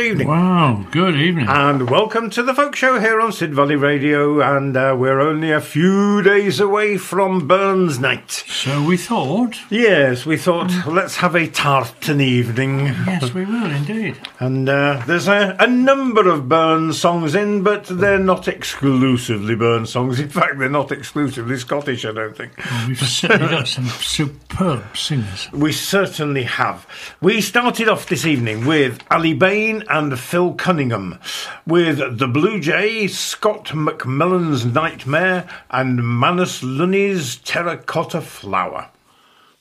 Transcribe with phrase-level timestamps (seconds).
[0.00, 0.28] Evening.
[0.28, 1.46] Wow, good evening.
[1.46, 4.40] And welcome to the Folk Show here on Sid Valley Radio.
[4.40, 8.30] And uh, we're only a few days away from Burns Night.
[8.30, 9.58] so we thought.
[9.68, 12.86] Yes, we thought let's have a tartan evening.
[12.86, 14.16] Yes, we will indeed.
[14.42, 19.90] And uh, there's a, a number of Burns songs in, but they're not exclusively Burns
[19.90, 20.18] songs.
[20.18, 22.56] In fact, they're not exclusively Scottish, I don't think.
[22.56, 25.52] Well, we've certainly got some superb singers.
[25.52, 26.86] We certainly have.
[27.20, 31.18] We started off this evening with Aly Bain and Phil Cunningham,
[31.66, 38.88] with The Blue Jay, Scott McMillan's Nightmare, and Manus Lunny's Terracotta Flower.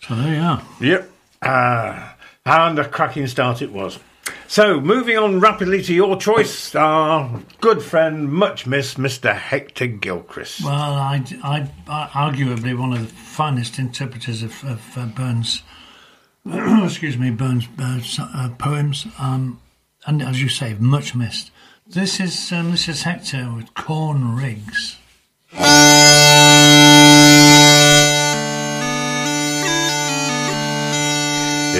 [0.01, 0.61] So there you are.
[0.79, 1.11] Yep.
[1.41, 2.13] Uh,
[2.45, 3.99] and a cracking start it was.
[4.47, 9.35] So, moving on rapidly to your choice, our good friend, much missed, Mr.
[9.35, 10.63] Hector Gilchrist.
[10.63, 15.63] Well, I, I, I arguably one of the finest interpreters of, of uh, Burns.
[16.85, 18.01] excuse me, Burns uh,
[18.33, 19.05] uh, poems.
[19.19, 19.61] Um,
[20.05, 21.51] and as you say, much missed.
[21.85, 24.97] This is um, this is Hector with Corn Rigs.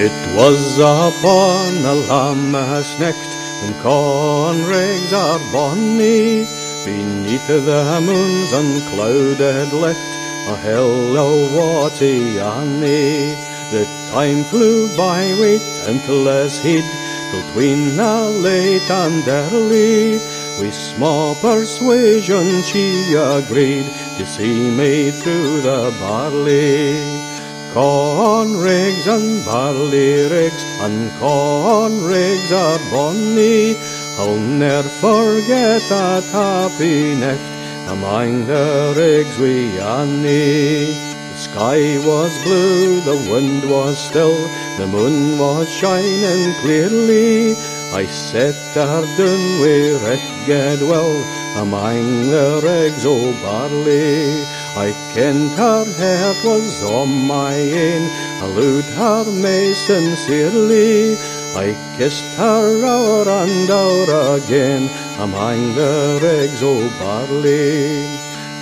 [0.01, 3.31] It was upon a Lammasnecht
[3.62, 6.48] when corn rigs are bonny
[6.86, 10.00] beneath the moon's unclouded licht.
[10.48, 13.36] A hill o' waty Annie.
[13.74, 16.86] The time flew by with tintless heed
[17.30, 20.13] till tween late and early.
[20.62, 27.29] With small persuasion she agreed to see me through the barley.
[27.74, 33.75] Corn rigs and barley rigs and corn rigs are bonny.
[34.18, 37.39] I'll ne'er forget that happy night
[37.88, 40.88] among the rigs we Annie.
[41.30, 44.36] The sky was blue, the wind was still,
[44.80, 47.54] the moon was shining clearly.
[47.94, 51.13] I set her down wi' rigged well
[51.62, 54.44] among the rigs o' barley.
[54.80, 58.04] I kenned her heart was on my ain,
[58.42, 58.48] I
[58.96, 61.18] her main sincerely.
[61.64, 64.84] I kissed her o'er and o'er again
[65.20, 68.08] among the rigs o' barley.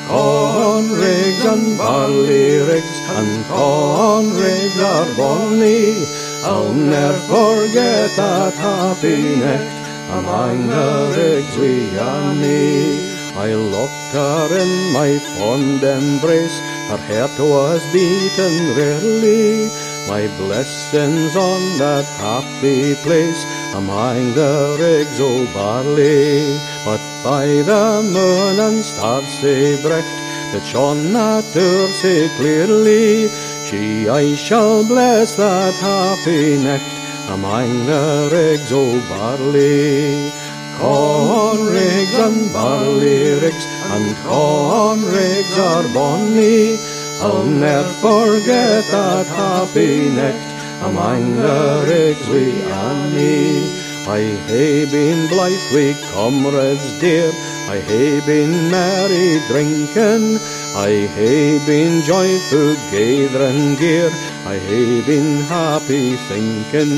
[0.07, 6.03] Corn rigs and barley rigs and corn rigs are bonny.
[6.45, 9.69] I'll ne'er forget that happy night
[10.17, 13.16] among the rigs we Annie.
[13.37, 16.57] I locked her in my fond embrace,
[16.89, 19.69] her heart was beating rarely.
[20.07, 23.45] My blessings on that happy place
[23.75, 26.57] among the rigs o' barley.
[26.83, 30.09] But by the moon and stars sae bright
[30.51, 33.27] that shone at her sae clearly,
[33.67, 36.89] she I shall bless that happy night
[37.29, 40.46] among the rigs o' barley.
[40.79, 46.77] Corn rigs and barley rigs and corn rigs are bonny.
[47.19, 50.37] I'll ne'er forget that happy night
[50.83, 53.87] among the rigs we Annie.
[54.07, 57.29] I hae been blithe wi' comrades dear,
[57.67, 60.37] I hae been merry drinking,
[60.77, 64.09] I hae been joyful gathering gear,
[64.47, 66.95] I hae been happy thinking.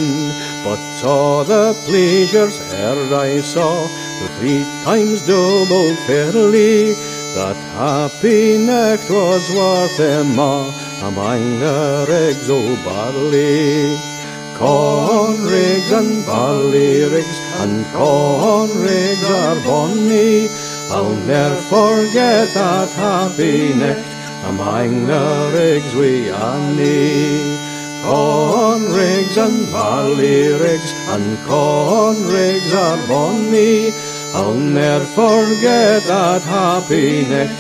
[0.64, 3.88] But all the pleasures ere I saw,
[4.20, 6.94] the three times double fairly,
[7.34, 10.70] that happy night was worth them all
[11.02, 13.98] among the rigs o' oh, barley.
[14.60, 20.50] Corn rigs and barley rigs and corn rigs are bonny.
[20.92, 24.09] I'll ne'er forget that happy night
[24.46, 27.58] among the rigs we Annie.
[28.04, 33.92] Corn rigs and barley rigs and corn rigs are bonny.
[34.34, 37.52] I'll ne'er forget that happy night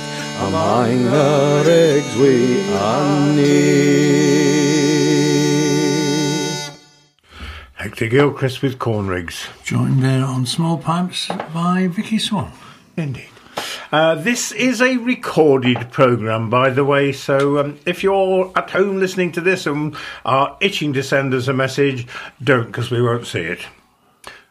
[0.48, 4.10] among the rigs we Annie.
[7.74, 9.48] Hector Gilchrist with Corn Rigs.
[9.64, 12.52] Joined there on small pipes by Vicky Swan.
[12.98, 13.39] Indeed.
[13.92, 17.12] Uh, this is a recorded program, by the way.
[17.12, 21.48] So um, if you're at home listening to this and are itching to send us
[21.48, 22.06] a message,
[22.44, 23.62] don't, because we won't see it.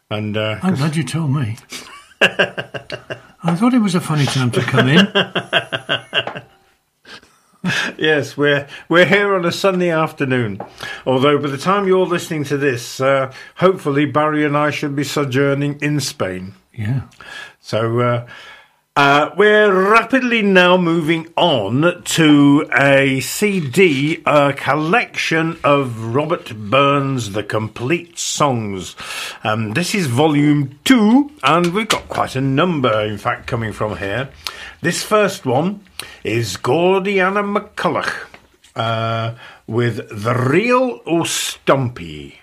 [0.09, 1.57] And uh, I'm glad you told me.
[2.21, 5.07] I thought it was a funny time to come in.
[7.97, 10.59] yes, we're we're here on a Sunday afternoon.
[11.05, 15.05] Although by the time you're listening to this, uh, hopefully Barry and I should be
[15.05, 16.55] sojourning in Spain.
[16.73, 17.03] Yeah.
[17.61, 18.27] So uh,
[18.95, 27.43] Uh, we're rapidly now moving on to a CD, a collection of Robert Burns' The
[27.43, 28.95] Complete Songs.
[29.43, 33.97] Um, this is volume two, and we've got quite a number, in fact, coming from
[33.97, 34.29] here.
[34.81, 35.81] This first one
[36.23, 38.27] is Gordeanna McCulloch
[38.75, 42.39] uh, with The Real or Stumpy.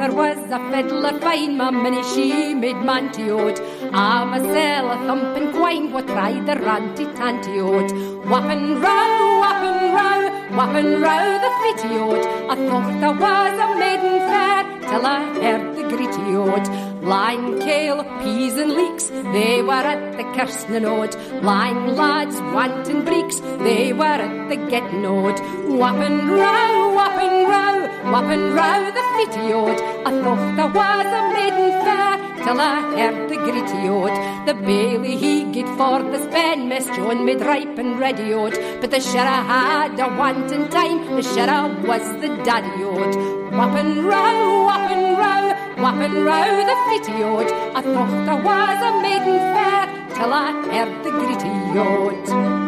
[0.00, 3.60] There was a fiddler fine, my minnie she made manty ode.
[3.92, 7.92] Ah, mysel a thumping quine, what tried the ranty tanty ode.
[8.30, 10.20] Wappin row, wappin row,
[10.56, 12.26] wappin row the fitty ode.
[12.50, 15.08] I thought I was a maiden fair, till I
[15.42, 16.89] heard the gritty ode.
[17.02, 21.14] Line kale, peas and leeks, they were at the kirsnin ode.
[21.42, 25.40] Line lads wanting breeks, they were at the getting ode.
[25.80, 29.80] Wappin row, wappin row, wappin row the fitty ode.
[30.06, 34.46] I thought there was a maiden fair, till I heard the gritty ode.
[34.46, 38.58] The Bailey he git for the spen, Miss Joan made ripe and ready ode.
[38.80, 43.58] But the sheriff had a wanting time, the sheriff was the daddy ode.
[43.58, 47.50] Wappin row, wappin row, wappin row the fitty ode.
[47.74, 52.59] I thought I was a maiden fair till I heard the gritty ode.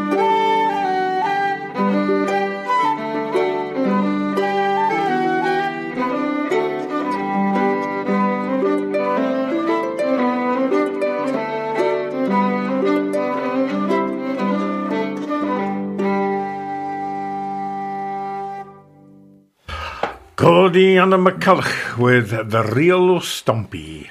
[20.73, 24.11] Gordeanna McCulloch with The Real Stumpy.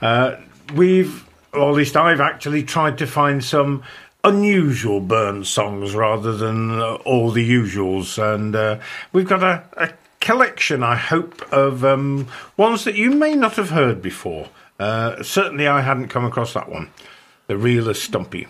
[0.00, 0.36] Uh,
[0.72, 3.82] we've, or at least I've actually tried to find some
[4.22, 8.16] unusual Burns songs rather than uh, all the usuals.
[8.16, 8.78] And uh,
[9.12, 13.70] we've got a, a, collection, I hope, of um, ones that you may not have
[13.70, 14.50] heard before.
[14.78, 16.90] Uh, certainly, I hadn't come across that one.
[17.48, 18.46] The Real Stumpy.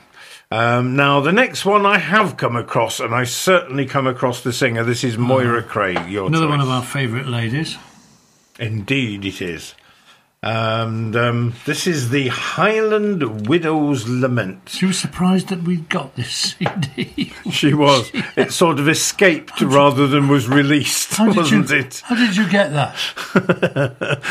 [0.50, 4.52] Um, now, the next one I have come across, and I certainly come across the
[4.52, 4.82] singer.
[4.82, 6.08] This is Moira uh, Craig.
[6.08, 6.50] Your another choice.
[6.50, 7.76] one of our favourite ladies.
[8.58, 9.74] Indeed, it is.
[10.40, 14.68] And um, this is the Highland Widow's Lament.
[14.68, 17.32] She was surprised that we'd got this CD.
[17.50, 18.10] she was.
[18.36, 22.02] It sort of escaped rather than was released, wasn't you, it?
[22.04, 22.94] How did you get that?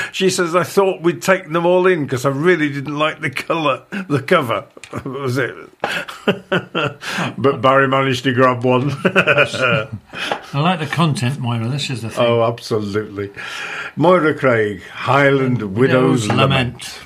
[0.13, 3.29] she says, I thought we'd taken them all in because I really didn't like the
[3.29, 4.65] colour, the cover.
[5.03, 5.55] was it?
[7.37, 8.91] but Barry managed to grab one.
[9.03, 9.89] I
[10.53, 11.67] like the content, Moira.
[11.67, 12.25] This is the thing.
[12.25, 13.31] Oh, absolutely.
[13.97, 16.37] Moira Craig, Highland Widow's, Lament.
[16.37, 16.99] Lament.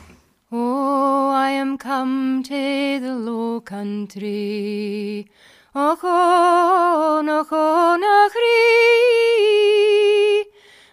[0.51, 5.29] Oh, I am come to the low country.
[5.73, 8.29] Och, oh, no, oh, no,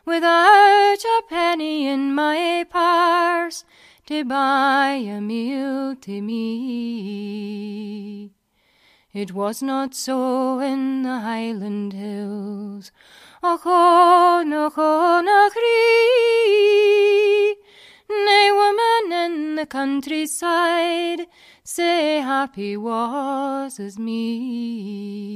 [0.06, 3.64] without a penny in my purse
[4.06, 8.30] to buy a meal to me.
[9.12, 12.92] It was not so in the Highland hills.
[13.40, 15.52] Och hon, och hon, och
[18.10, 21.26] Nay, woman in the countryside,
[21.62, 25.34] say happy was as me.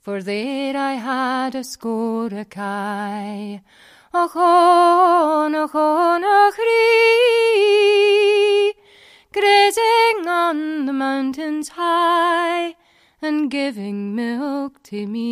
[0.00, 3.60] For there I had a score a kai,
[4.12, 6.54] och hon, och hon, och
[9.32, 12.74] grazing on the mountains high,
[13.20, 15.30] and giving milk to me.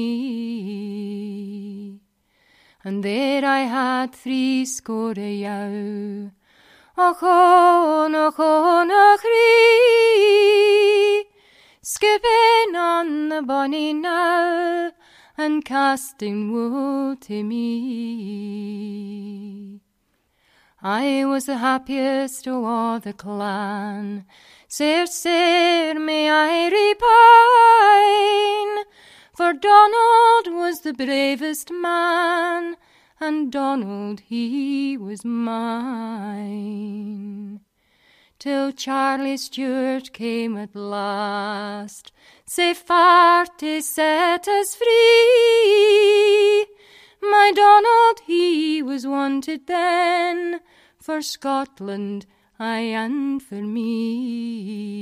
[2.89, 6.31] And there I had three score yow,
[6.97, 9.21] och hon, och hon, och
[11.83, 14.91] skipping on the bonny now,
[15.37, 18.63] and casting wool to me.
[20.81, 24.25] I was the happiest of all the clan,
[24.67, 26.99] Sir, sir, may I repine?
[29.39, 32.77] For Donald was the bravest man,
[33.21, 36.81] and Donald he was mine.
[38.41, 42.11] Till Charlie Stuart came at last,
[42.47, 46.67] sae far to set us free.
[47.23, 50.59] My Donald he was wanted then
[51.01, 52.27] for Scotland
[52.59, 54.99] I and for me.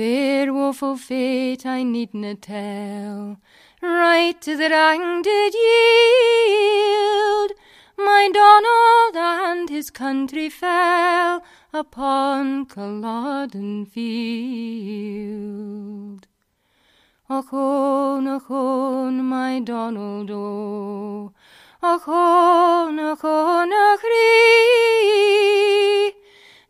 [0.00, 3.36] Their woeful fate I needna tell.
[3.82, 7.52] Right to the wrang did yield.
[7.98, 15.36] My Donald and his country fell upon Culloden field.
[17.28, 21.30] Och on, och on, my Donald, oh.
[21.82, 25.00] Och on, och on, och ree.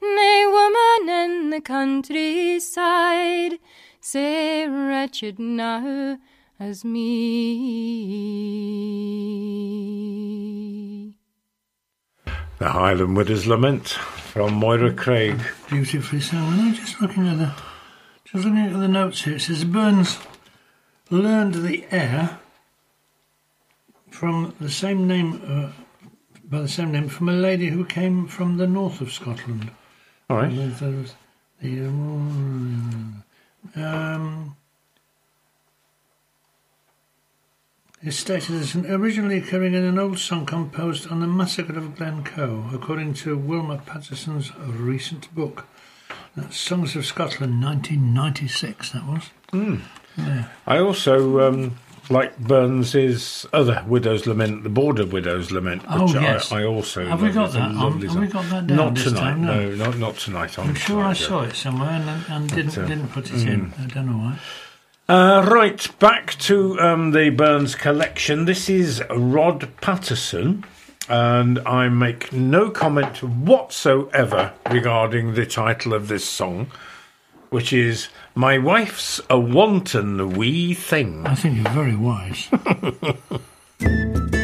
[0.03, 3.59] Nay, woman in the countryside,
[4.01, 6.19] say wretched now
[6.59, 7.51] as me.
[12.59, 15.39] The Highland Widow's Lament from Moira Craig.
[15.69, 16.59] Beautifully sung.
[16.61, 17.53] I'm just looking at the
[18.25, 19.37] just looking at the notes here.
[19.37, 20.19] It says Burns
[21.11, 22.39] learned the air
[24.09, 25.73] from the same name uh,
[26.45, 29.71] by the same name from a lady who came from the north of Scotland.
[30.31, 30.51] All right.
[31.61, 31.89] The,
[33.75, 34.57] um,
[38.01, 41.97] it's stated as an originally occurring in an old song composed on the massacre of
[41.97, 45.67] Glencoe, according to Wilma Paterson's recent book.
[46.37, 48.93] That's Songs of Scotland, 1996.
[48.93, 49.31] That was.
[50.17, 50.49] Yeah.
[50.65, 51.77] I also um,
[52.11, 56.51] like Burns's other Widow's Lament, the Border Widow's Lament, which Oh, yes.
[56.53, 59.21] I, I also Have we got that have we got that down Not this tonight.
[59.21, 59.45] time?
[59.45, 59.71] No.
[59.71, 60.59] No, not not tonight.
[60.59, 63.73] On I'm sure I saw it somewhere and, and didn't uh, didn't put it in.
[63.79, 64.39] I don't know why.
[65.09, 68.45] Uh, right, back to um, the Burns collection.
[68.45, 70.65] This is Rod Paterson,
[71.09, 76.69] and I make no comment whatsoever regarding the title of this song,
[77.51, 81.27] which is My Wife's a Wanton Wee Thing.
[81.27, 82.49] I think you're very wise.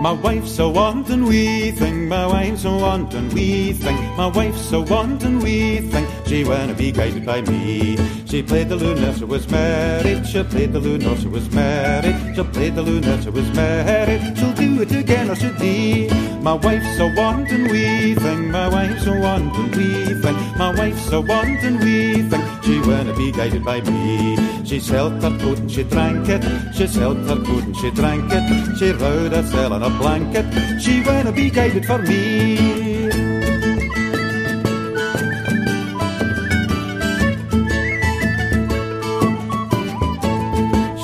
[0.00, 4.80] My wife's a wanton wee thing, my wife's a wanton wee thing, my wife's a
[4.80, 6.06] wanton wee thing.
[6.24, 7.98] She wanna be guided by me.
[8.24, 12.42] She played the loon she was married, she played the loon she was married, she
[12.44, 14.38] played the loon she was married.
[14.38, 16.08] She'll do it again or she'll be.
[16.40, 21.20] My wife's a wanton wee thing, my wife's a wanton wee thing, my wife's a
[21.20, 22.62] wanton wee thing.
[22.62, 24.49] She wanna be guided by me.
[24.70, 28.30] She held her coat and she drank it, she held her coat and she drank
[28.30, 28.78] it.
[28.78, 30.46] She rode herself on a blanket,
[30.80, 32.54] she wanna be guided for me.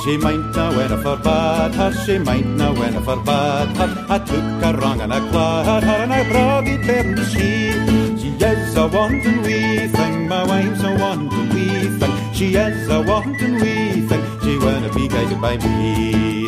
[0.05, 4.07] She might know when I forbade her, she might know when I forbade her.
[4.09, 7.73] I took her wrong and I clad her and I brought it there she.
[8.17, 11.56] She is a wanton wee thing, my wife's a wanton.
[12.37, 16.47] She has a wanton wee thing, she wanna be guided by me.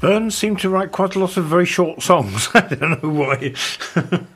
[0.00, 2.48] Burns seemed to write quite a lot of very short songs.
[2.54, 3.52] I don't know why.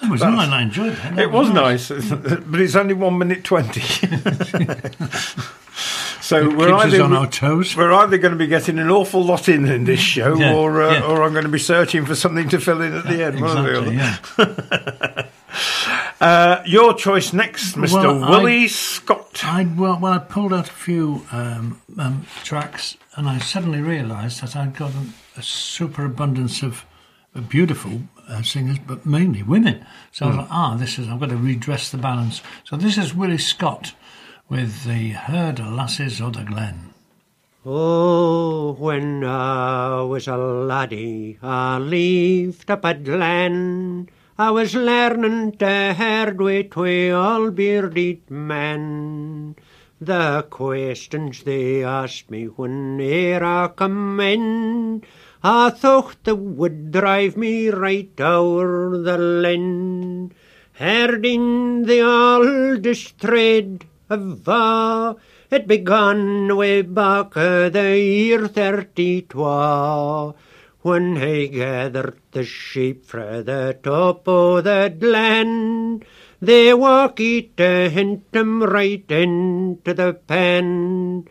[0.00, 0.48] That was nice.
[0.48, 1.16] I enjoyed that.
[1.16, 3.82] That It was nice, but it's only one minute twenty.
[6.30, 7.76] So we're either on our toes.
[7.76, 10.80] we're either going to be getting an awful lot in in this show, Yeah, or
[10.80, 11.02] uh, yeah.
[11.02, 13.38] or I'm going to be searching for something to fill in at the end.
[13.38, 15.26] Exactly.
[16.20, 17.94] Uh, your choice next, Mr.
[17.94, 19.40] Well, I- Willie Scott.
[19.42, 24.42] I well, well, I pulled out a few um, um, tracks, and I suddenly realised
[24.42, 26.84] that I'd got a, a superabundance of,
[27.48, 29.86] beautiful uh, singers, but mainly women.
[30.12, 32.42] So I was like, ah, this is I've got to redress the balance.
[32.64, 33.94] So this is Willie Scott
[34.50, 36.92] with the Herd Lasses o' the Glen.
[37.64, 44.08] Oh, when I was a laddie, I lived up at Glen.
[44.36, 49.54] I was learning to herd wi' twa all bearded men.
[50.00, 55.04] The questions they asked me whene'er I come in,
[55.44, 60.32] I thought they would drive me right o'er the len.
[60.72, 65.16] Herding the oldest trade of
[65.50, 70.34] it begun way back the year thirty-twa,
[70.82, 76.02] when I gathered the sheep frae the top o' the glen.
[76.42, 81.28] They walk it to hint 'em right into the pen.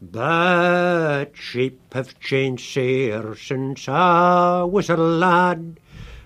[0.00, 5.80] But sheep have changed sair since I was a lad.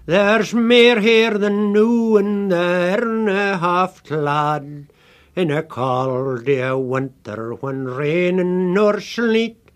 [0.06, 4.88] There's mair here than new in the half clad.
[5.38, 9.70] In a cold day winter when rain nor sleet,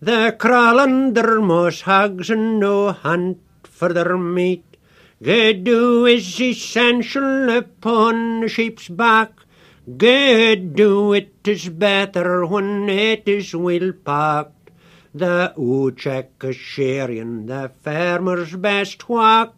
[0.00, 4.76] the crawl under moss hags and no hunt for their meat.
[5.20, 9.32] Do is essential upon the sheep's back.
[9.84, 14.70] Do it is better when it is well packed.
[15.12, 19.50] The oocheck is sharing the farmer's best whack,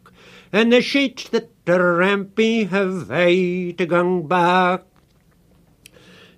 [0.55, 4.85] and the sheets that are rampy have to gang back.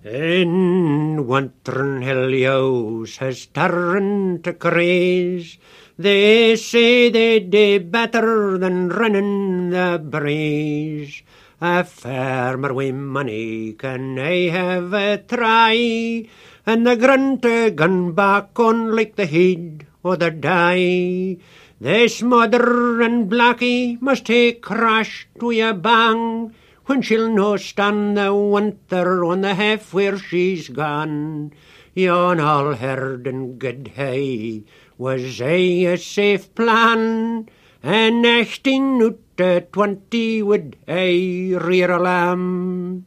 [0.03, 5.57] In wintern Helios has turned to craze.
[5.97, 11.23] They say they do better than running the breeze.
[11.61, 16.27] A farmer wi' money can I have a try,
[16.65, 21.37] and the grunt a gun back on like the head o' the die.
[21.79, 26.53] This mother and Blackie must take crash to a bang,
[26.85, 31.51] when she'll no stand the winter on the half where she's gone.
[31.95, 34.63] Yon all heard and good hay
[34.97, 37.47] was aye a safe plan,
[37.81, 43.05] and nineteen out of uh, twenty would I rear a lamb.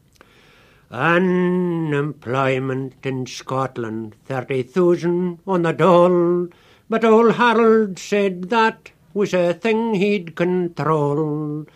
[0.91, 6.49] Unemployment in Scotland, thirty thousand on the dole,
[6.89, 11.67] but old Harold said that was a thing he'd control.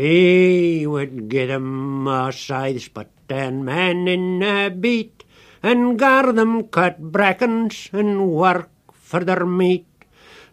[0.00, 5.24] He would get 'em a scythes, but ten men in a beat,
[5.60, 9.86] and gar them cut brackens and work for their meat.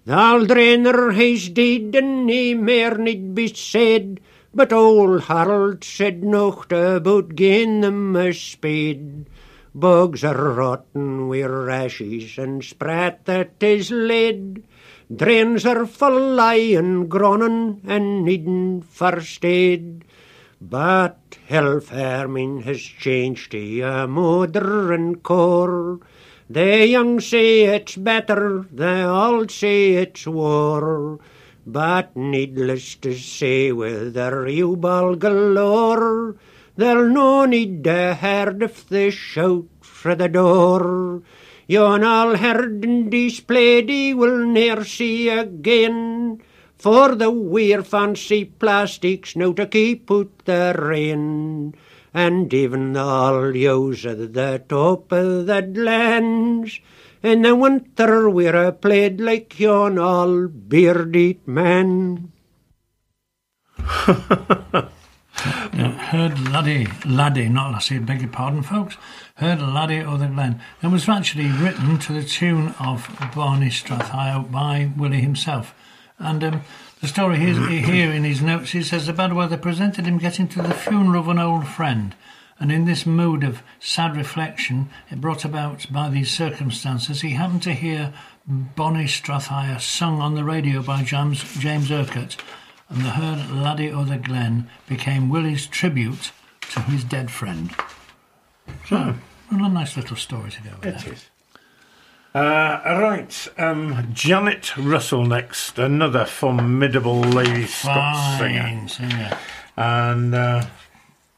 [0.06, 4.20] The old drainer he's dead, and he mair need be said,
[4.52, 9.28] but old Harold said nocht about gin them a spade.
[9.76, 14.64] Bugs are rotten wi' rashes, and sprat that is lead.
[15.14, 20.04] Drains are full lying, groaning, and needing first aid.
[20.60, 26.00] But hell farming has changed to a modern core.
[26.50, 31.20] The young say it's better, the old say it's war.
[31.68, 36.36] But needless to say, with their U-ball galore,
[36.78, 41.22] they'll no need the herd if they shout fra the door.
[41.68, 46.40] Yon all herd and displayed he will ne'er see again,
[46.78, 51.74] for the weir fancy plastics now to keep out the rain.
[52.14, 56.80] And even all yows at the top of the glens,
[57.24, 62.32] in the winter we're a played like yon all bearded men.
[66.06, 68.96] Heard laddie, laddie, not lassie, beg your pardon, folks.
[69.40, 70.62] Heard laddie o' the Glen.
[70.82, 75.76] and was actually written to the tune of Bonnie Strathyre by Willie himself.
[76.18, 76.62] And um,
[77.02, 80.48] the story here, here in his notes, he says the bad weather presented him getting
[80.48, 82.16] to the funeral of an old friend.
[82.60, 87.64] And in this mood of sad reflection, it brought about by these circumstances, he happened
[87.64, 88.14] to hear
[88.48, 92.38] Bonnie Strathyre sung on the radio by James, James Urquhart,
[92.88, 96.32] and the Heard Laddie o' the Glen became Willie's tribute
[96.72, 97.76] to his dead friend.
[98.88, 99.16] So,
[99.52, 101.08] a nice little story to go with It that.
[101.08, 101.26] is.
[102.34, 108.88] Uh, right, um, Janet Russell next, another formidable lady Scots singer.
[108.90, 109.38] Singer.
[109.78, 110.66] And uh,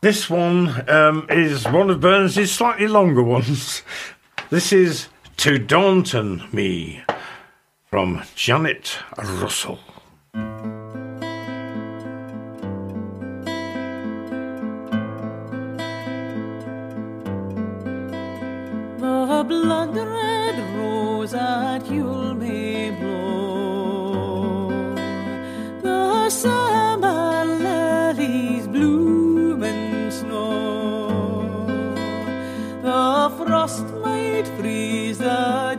[0.02, 3.84] this one um, is one of Burns' slightly longer ones.
[4.50, 7.02] This is To Daunton Me
[7.90, 9.80] from Janet Russell.
[19.68, 24.70] Blood red rose at Yule may blow.
[25.82, 31.10] The summer lilies bloom in snow.
[32.82, 35.77] The frost might freeze the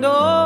[0.00, 0.37] beef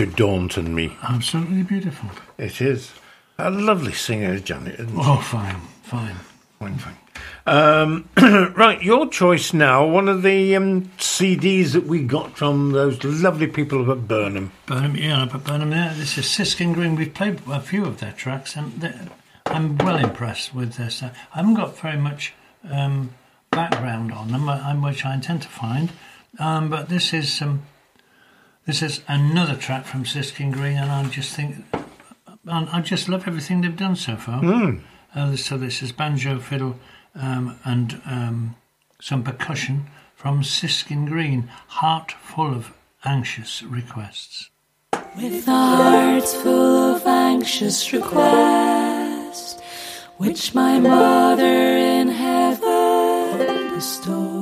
[0.00, 0.96] with Daunt Daunton Me.
[1.02, 2.10] Absolutely beautiful.
[2.38, 2.92] It is.
[3.38, 4.74] A lovely singer, isn't she?
[4.96, 6.16] Oh, fine, fine.
[6.58, 6.96] Fine, fine.
[7.46, 8.08] Um,
[8.56, 9.86] right, your choice now.
[9.86, 14.52] One of the um, CDs that we got from those lovely people at Burnham.
[14.64, 16.96] Burnham, yeah, but Burnham, yeah, this is Siskin Green.
[16.96, 19.10] We've played a few of their tracks, and
[19.46, 21.02] I'm well impressed with their this.
[21.02, 22.32] I haven't got very much
[22.70, 23.10] um,
[23.50, 25.90] background on them, uh, which I intend to find.
[26.38, 27.62] Um, but this is um,
[28.66, 31.64] this is another track from Siskin Green, and I just think
[32.48, 34.42] I just love everything they've done so far.
[35.14, 36.78] Uh, so this is banjo, fiddle,
[37.14, 38.56] um, and um,
[39.00, 41.48] some percussion from Siskin Green.
[41.68, 42.72] Heart full of
[43.04, 44.50] anxious requests.
[45.16, 49.60] With hearts full of anxious requests,
[50.18, 54.35] which my mother in heaven bestowed,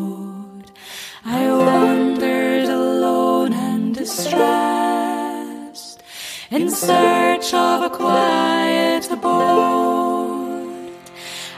[4.17, 6.03] distressed,
[6.51, 10.93] in search of a quiet abode.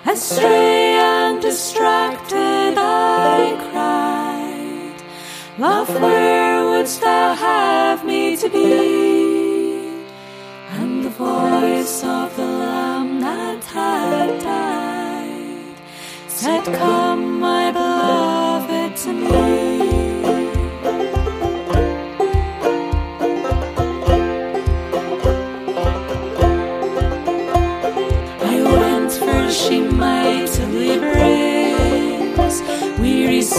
[0.07, 5.03] Astray and distracted, I cried.
[5.59, 10.05] Love, where wouldst thou have me to be?
[10.71, 15.77] And the voice of the Lamb that had died
[16.29, 19.66] said, Come, my beloved, to me.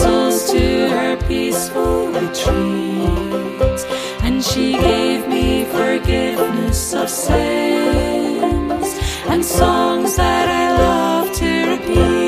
[0.02, 3.80] Souls to her peaceful retreat,
[4.22, 8.88] and she gave me forgiveness of sins
[9.28, 12.27] and songs that I love to repeat.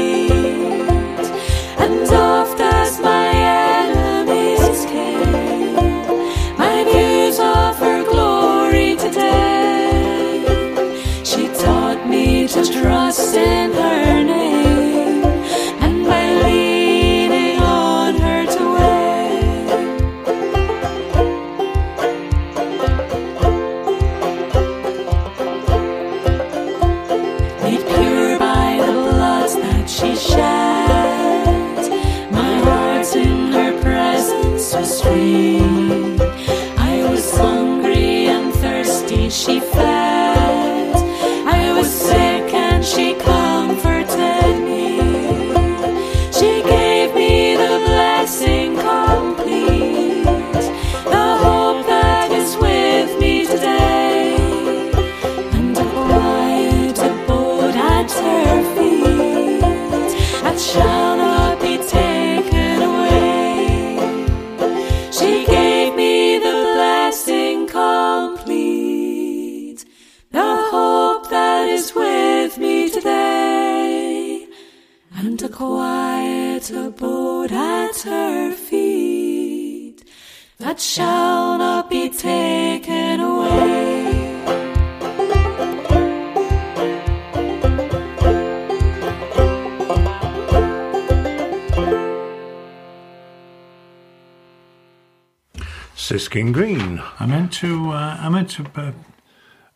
[97.21, 97.91] I meant to.
[97.91, 98.93] Uh, I meant to uh,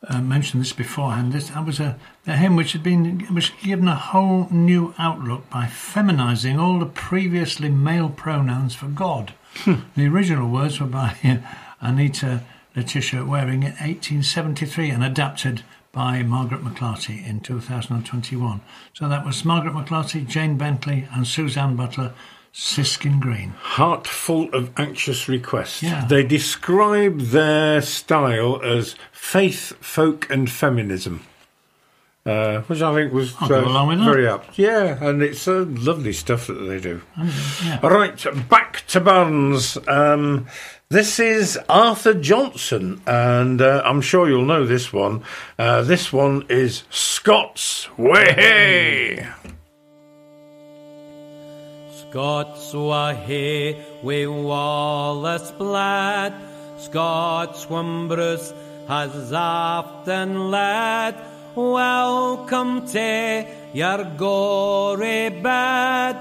[0.08, 1.32] uh, mention this beforehand.
[1.32, 4.94] This that was a, a hymn which had been which had given a whole new
[4.98, 9.34] outlook by feminising all the previously male pronouns for God.
[9.66, 11.36] the original words were by uh,
[11.80, 12.42] Anita
[12.74, 18.60] Letitia Waring in 1873 and adapted by Margaret McClarty in 2021.
[18.94, 22.14] So that was Margaret McClarty, Jane Bentley, and Suzanne Butler,
[22.56, 23.50] Siskin Green.
[23.50, 25.82] Heart full of anxious requests.
[25.82, 26.04] Yeah.
[26.06, 31.26] They describe their style as faith, folk, and feminism.
[32.24, 34.56] Uh, which I think was I'll go along with very apt.
[34.56, 37.02] Yeah, and it's uh, lovely stuff that they do.
[37.18, 37.80] Yeah.
[37.82, 39.76] All right, back to Burns.
[39.88, 40.46] Um,
[40.88, 45.24] this is Arthur Johnstone, and uh, I'm sure you'll know this one.
[45.58, 49.26] Uh, this one is Scots Wha Hae.
[52.14, 56.32] Were here wi Wallace blad,
[56.78, 58.54] Scots when Bruce
[58.86, 61.16] has often led.
[61.56, 66.16] Welcome to your gory bed,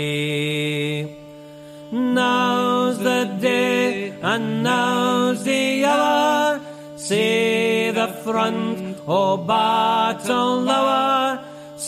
[1.91, 6.61] Now's the day and now's the hour.
[6.95, 11.20] See the front oh, of battle lower.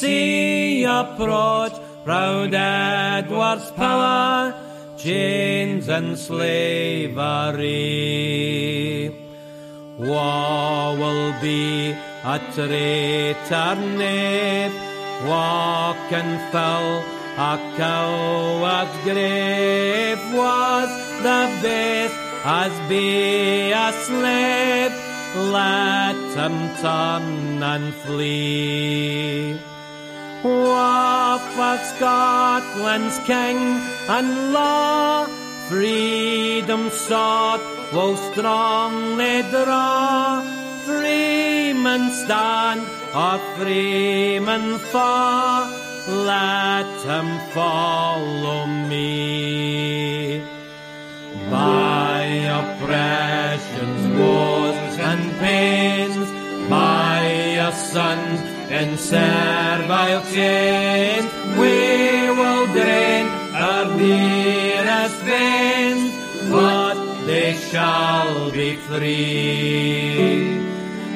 [0.03, 1.71] See approach
[2.03, 4.53] proud Edward's power.
[4.97, 7.07] Chains and slavery.
[9.97, 14.73] War will be a traitor knave.
[15.25, 17.01] Walk and fell
[17.37, 20.89] a coward's grave was
[21.27, 24.91] the best as be a slave.
[25.57, 29.72] Let him turn and flee.
[30.43, 33.79] War for Scotland's king
[34.09, 35.25] and law,
[35.69, 37.61] freedom sought
[37.93, 40.43] will strongly draw.
[40.85, 42.81] Freemen stand
[43.15, 45.71] or freemen fall,
[46.25, 50.41] let him follow me.
[51.49, 52.23] By
[52.59, 61.25] oppression's woes and pains, by your sons in servile chains,
[61.59, 61.77] we
[62.39, 66.11] will drain our dearest veins,
[66.49, 66.95] but
[67.27, 70.57] they shall be free.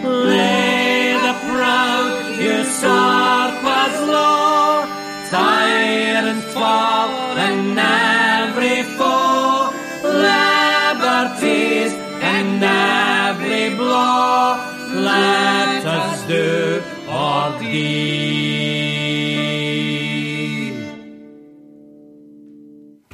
[0.04, 4.86] Lay the proud usurpers low,
[5.32, 7.10] tyrants fall
[7.48, 11.92] and every foe, liberties
[12.22, 14.62] and every blow,
[14.94, 19.08] let us do or deed.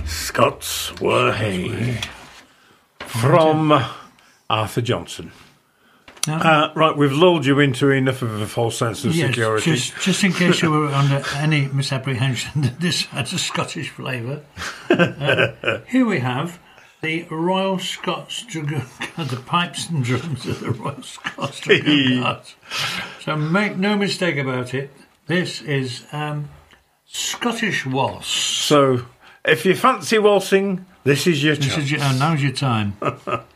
[0.06, 2.00] Scots Wha Hae.
[3.00, 3.84] From
[4.50, 5.32] Arthur Johnstone.
[6.28, 9.72] Uh, right, we've lulled you into enough of a false sense of Yes, security.
[9.74, 14.42] just, just in case you were under any misapprehension that this has a Scottish flavour.
[14.90, 16.60] Uh, here we have
[17.04, 18.86] the Royal Scots Dragoon
[19.18, 22.56] the pipes and drums of the Royal Scots Dragoon Guards.
[23.20, 24.90] So make no mistake about it,
[25.28, 26.50] this is um,
[27.06, 28.28] Scottish waltz.
[28.28, 29.06] So,
[29.44, 32.96] if you fancy waltzing, this is your This is your, uh, now's your time.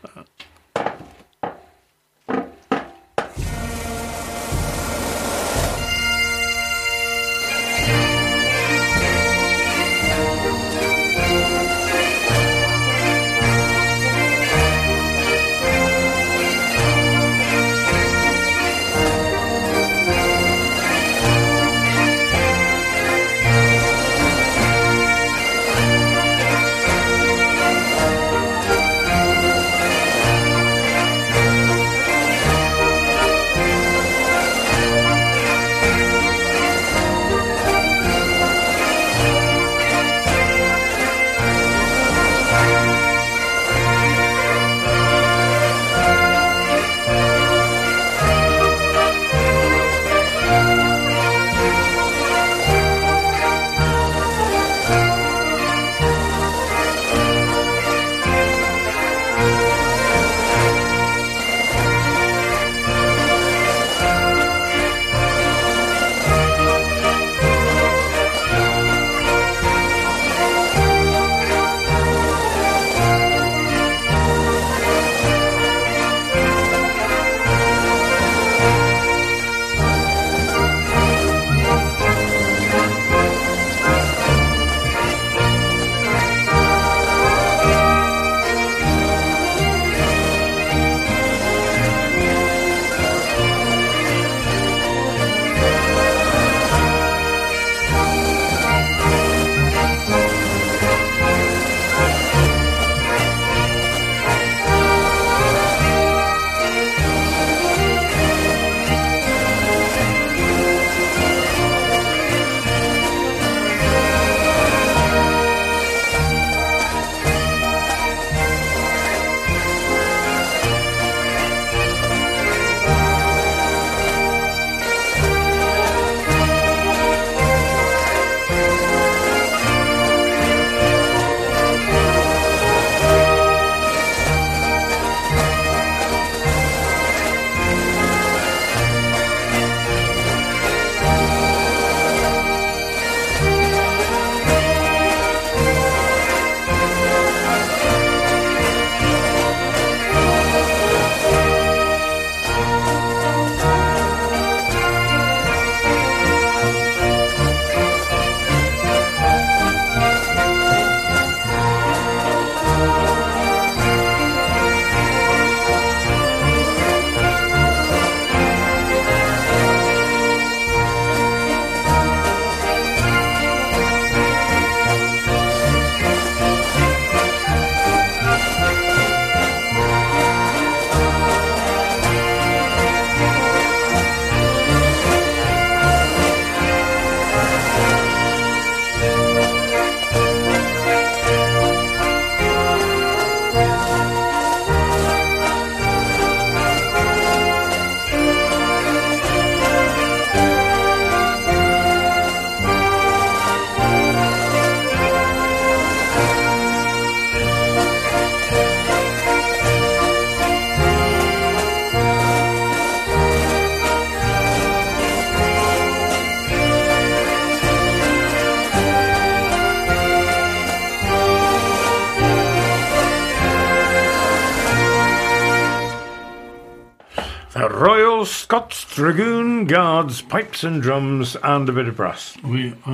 [228.98, 232.36] Dragoon Guards, pipes and drums, and a bit of brass.
[232.42, 232.74] We,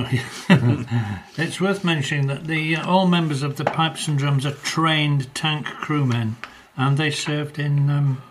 [1.35, 5.33] it's worth mentioning that the uh, all members of the pipes and drums are trained
[5.33, 6.35] tank crewmen,
[6.77, 8.21] and they served in um,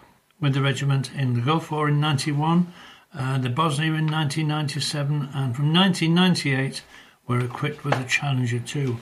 [0.40, 2.72] with the regiment in the Gulf War in '91,
[3.12, 6.80] uh, the Bosnia in 1997, and from 1998
[7.26, 8.98] were equipped with a Challenger 2.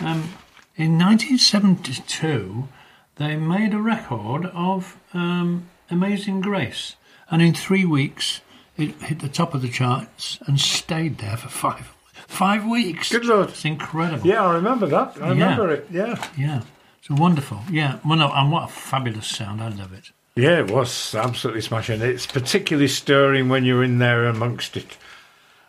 [0.00, 0.34] Um,
[0.76, 2.68] in 1972,
[3.16, 6.96] they made a record of um, Amazing Grace,
[7.30, 8.40] and in three weeks
[8.76, 11.92] it hit the top of the charts and stayed there for five
[12.26, 13.10] five weeks.
[13.10, 13.50] Good lord.
[13.50, 14.26] It's incredible.
[14.26, 15.16] Yeah, I remember that.
[15.20, 15.86] I remember it.
[15.90, 16.24] Yeah.
[16.38, 16.62] Yeah.
[16.98, 17.60] It's wonderful.
[17.70, 17.98] Yeah.
[18.04, 19.60] Well, no, and what a fabulous sound.
[19.62, 20.10] I love it.
[20.36, 22.00] Yeah, it was absolutely smashing.
[22.00, 24.96] It's particularly stirring when you're in there amongst it.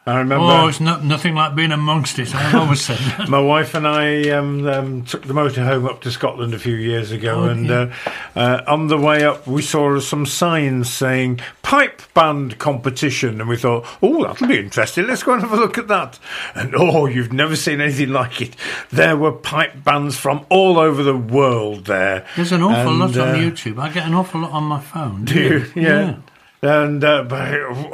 [0.04, 0.46] I remember.
[0.46, 2.34] Oh, it's not nothing like being amongst it.
[2.34, 3.30] I've always said that.
[3.30, 7.12] My wife and I um, um, took the motorhome up to Scotland a few years
[7.12, 7.94] ago, Oh, and yeah.
[8.36, 13.48] uh, uh, on the way up, we saw some signs saying pipe band competition, and
[13.48, 15.06] we thought, oh, that'll be interesting.
[15.06, 16.18] Let's go and have a look at that.
[16.56, 18.56] And oh, you've never seen anything like it.
[18.90, 22.26] There were pipe bands from all over the world there.
[22.36, 23.78] There's an awful And, lot on uh, YouTube.
[23.80, 25.26] I get an awful lot on my phone.
[25.26, 25.66] do you?
[25.76, 26.16] Yeah.
[26.64, 27.26] And uh,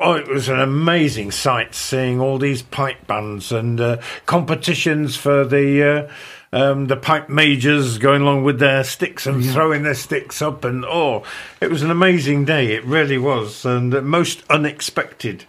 [0.02, 5.46] oh, it was an amazing sight seeing all these pipe bands and uh, competitions for
[5.46, 6.12] the uh,
[6.52, 10.84] um, the pipe majors going along with their sticks and throwing their sticks up and
[10.84, 11.24] oh,
[11.62, 12.74] it was an amazing day.
[12.74, 15.46] It really was, and uh, most unexpected.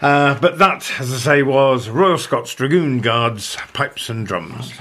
[0.00, 4.72] Uh, but that, as I say, was Royal Scots Dragoon Guards, pipes and drums.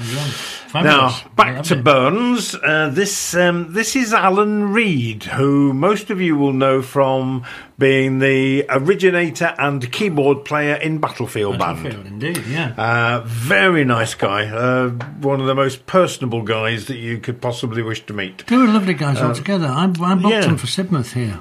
[0.74, 2.53] Now back to Burns.
[2.55, 7.45] Uh, this um, this is Alan Reid, who most of you will know from
[7.78, 11.86] being the originator and keyboard player in Battlefield, Band.
[11.86, 12.74] Indeed, yeah.
[12.78, 14.47] Uh, very nice guy.
[14.47, 14.89] Uh,
[15.22, 18.45] one of the most personable guys that you could possibly wish to meet.
[18.47, 19.68] They were lovely guys altogether.
[19.68, 20.41] I, I booked uh, yeah.
[20.41, 21.39] them for Sidmouth here.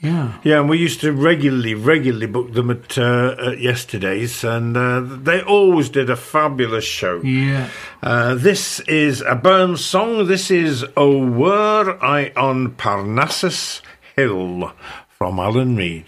[0.00, 0.38] Yeah.
[0.44, 5.00] Yeah, and we used to regularly, regularly book them at, uh, at yesterday's, and uh,
[5.00, 7.22] they always did a fabulous show.
[7.22, 7.70] Yeah.
[8.02, 10.26] Uh, this is a Burns song.
[10.26, 13.80] This is O Were I on Parnassus
[14.16, 14.72] Hill
[15.08, 16.06] from Alan Reid.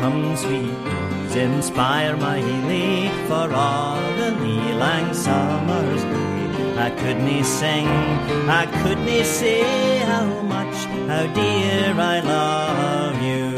[0.00, 4.30] Come sweet inspire my lay for all the
[4.82, 6.76] lang summer's day.
[6.86, 7.86] I couldn't sing,
[8.60, 10.76] I couldn't say how much,
[11.10, 13.48] how dear I love you.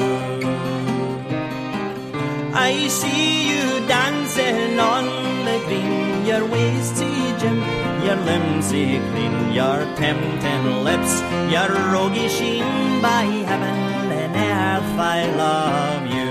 [2.55, 5.05] I see you dancing on
[5.47, 6.97] the green, your waist
[7.40, 7.64] jump,
[8.05, 8.68] your limbs
[9.11, 11.20] clean, your tempting lips,
[11.55, 13.78] your roguey sheen by heaven
[14.20, 16.21] and earth I love you.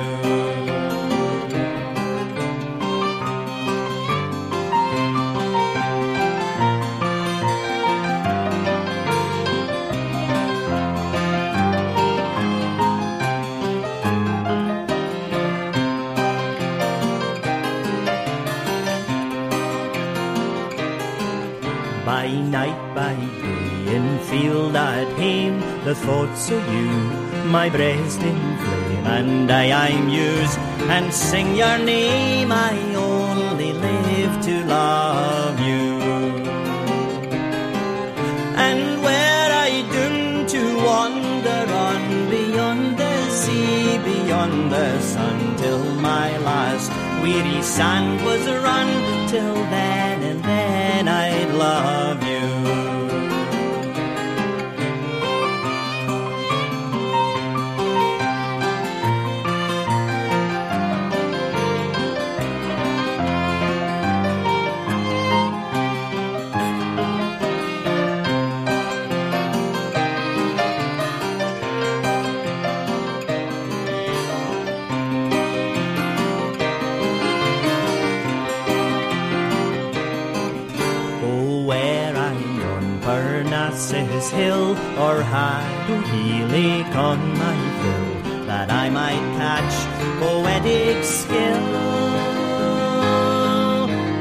[24.31, 26.89] Field at hame, the thoughts of you,
[27.57, 30.55] my breast inflame, and I, I muse
[30.95, 32.49] and sing your name.
[32.49, 35.83] I only live to love you.
[38.67, 46.37] And where I doom to wander on beyond the sea, beyond the sun, till my
[46.37, 48.89] last weary sand was run,
[49.27, 52.30] till then and then I'd love you.
[86.11, 89.73] Healy on my fill, that I might catch
[90.19, 91.67] poetic skill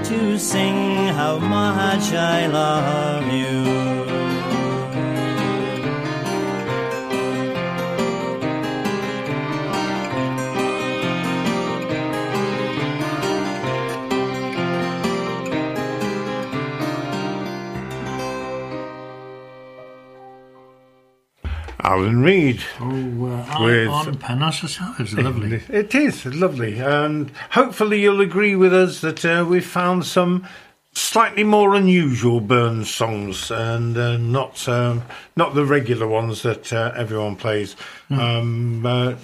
[0.08, 3.19] to sing how much I love
[22.78, 23.48] Alan Reid.
[23.58, 24.94] Oh, uh, With- on Parnassus Hill.
[24.98, 25.62] It's lovely.
[25.68, 30.46] It is lovely, and hopefully you'll agree with us that uh, we've found some
[30.92, 35.02] slightly more unusual Burns songs, and uh, not um,
[35.36, 37.76] not the regular ones that uh, everyone plays.
[38.10, 39.14] Um, uh,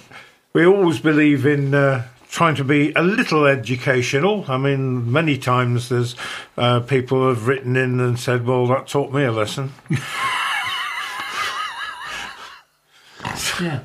[0.53, 1.73] we always believe in.
[1.73, 4.43] Uh, Trying to be a little educational.
[4.49, 6.13] I mean, many times there's
[6.57, 9.71] uh, people who have written in and said, "Well, that taught me a lesson."
[13.61, 13.79] Yeah.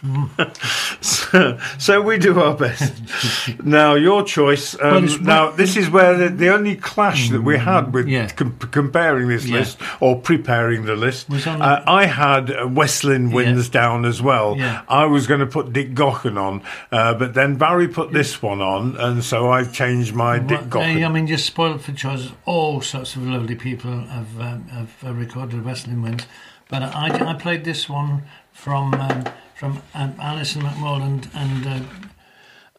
[1.00, 2.94] so, so we do our best.
[3.64, 4.80] now, your choice.
[4.80, 8.28] Um, now, this is where the, the only clash that we had with Yeah.
[8.28, 9.58] com- comparing this Yeah.
[9.58, 11.28] list or preparing the list.
[11.48, 14.56] On uh, I had uh, Westlin Winds down as well.
[14.56, 14.82] Yeah.
[14.88, 18.60] I was going to put Dick Gaughan on, uh, but then Barry put this one
[18.60, 21.04] on, and so I changed my Dick Well, Gaughan.
[21.04, 22.28] I mean, just spoiled for choice.
[22.44, 26.24] All sorts of lovely people have um, have uh, recorded Westlin Winds,
[26.68, 31.66] but I, I played this one from um, from um, Alison McMorland and.
[31.66, 31.86] Uh,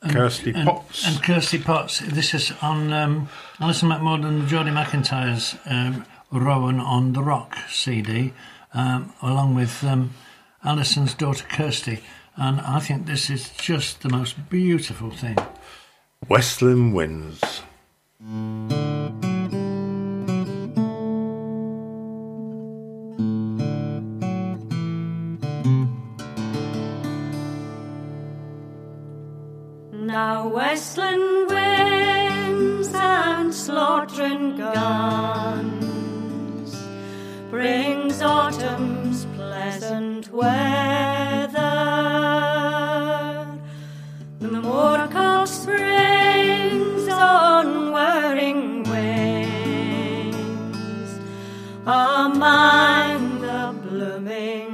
[0.02, 1.06] and- Kirsty and, Potts.
[1.06, 2.00] and Kirsty Potts.
[2.00, 3.28] This is on um,
[3.60, 8.34] Alison McMorland and Geordie McIntyre's um, Rowan on the Rock CD,
[8.74, 10.14] um, along with um,
[10.64, 12.00] Alison's daughter Kirsty.
[12.38, 15.38] And I think this is just the most beautiful thing.
[16.30, 17.62] Westlin Winds.
[30.10, 35.70] Now Westland winds and slaughtering guns
[37.52, 41.60] brings autumn's pleasant weather.
[44.40, 50.00] The moorcock springs on whirring wings
[51.86, 54.69] among the blooming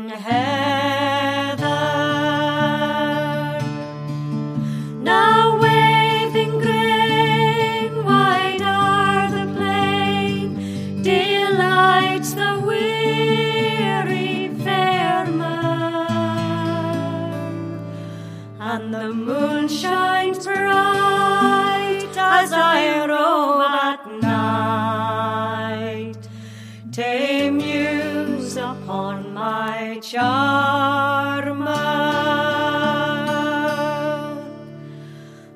[18.75, 26.17] And the moon shines bright as I row at night.
[26.91, 31.63] To muse upon my charmer.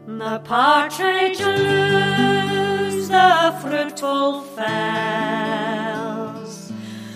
[0.08, 5.52] The partridge lose the fruitful fells,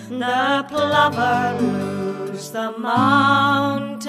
[0.10, 4.04] the plover lose the mountains,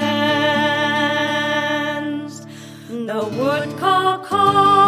[3.07, 4.84] the woodcock haunts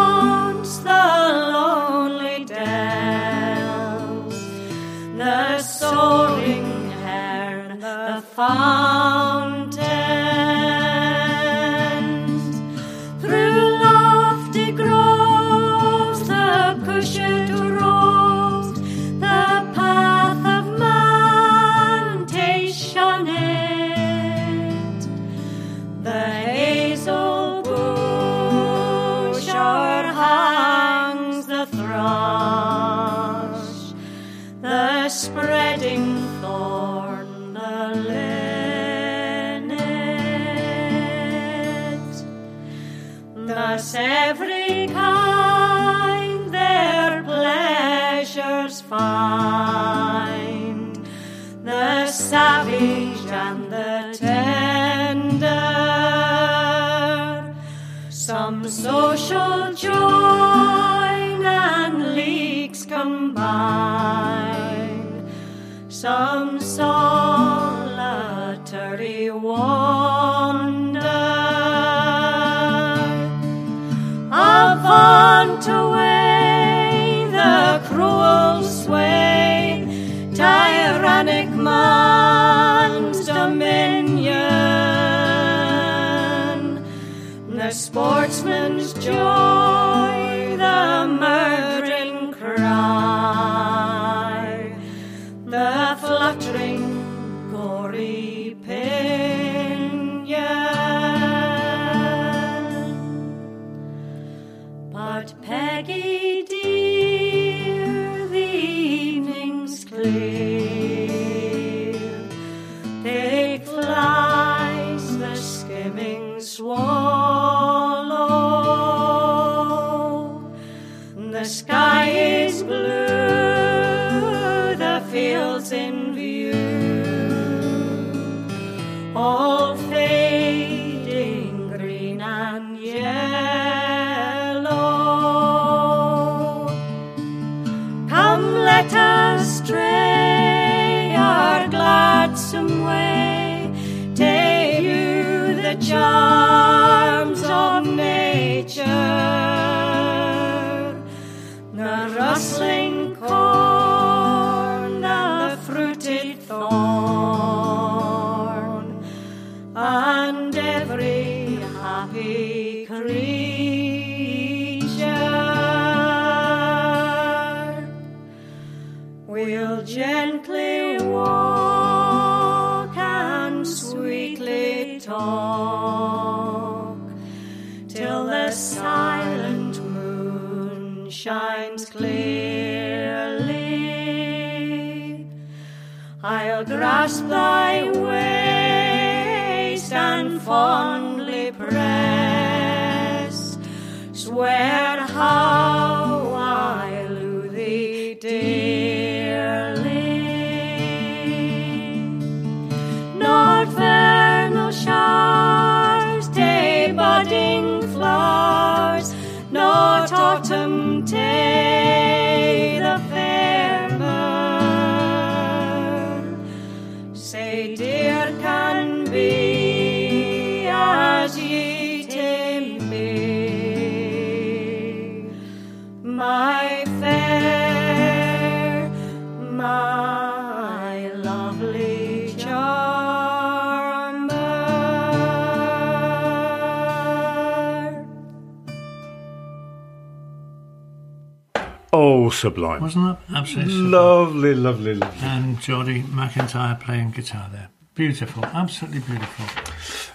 [242.27, 242.83] Oh, sublime.
[242.83, 243.89] Wasn't that absolutely super?
[243.89, 245.21] Lovely, lovely, lovely.
[245.29, 247.69] And Geordie McIntyre playing guitar there.
[247.95, 249.47] Beautiful, absolutely beautiful.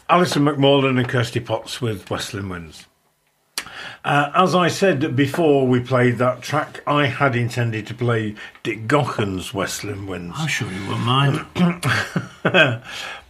[0.09, 2.85] Alison McMorland and Kirsty Potts with Westland Winds.
[4.03, 8.87] Uh, as I said before we played that track, I had intended to play Dick
[8.87, 10.35] Gaughan's Westland Winds.
[10.37, 11.45] I'm sure you wouldn't mind.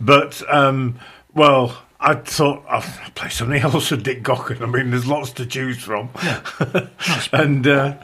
[0.01, 0.99] but, um,
[1.35, 2.81] well, I thought I'll
[3.13, 4.61] play something else with Dick Gaughan.
[4.61, 6.09] I mean, there's lots to choose from.
[7.31, 7.95] and uh,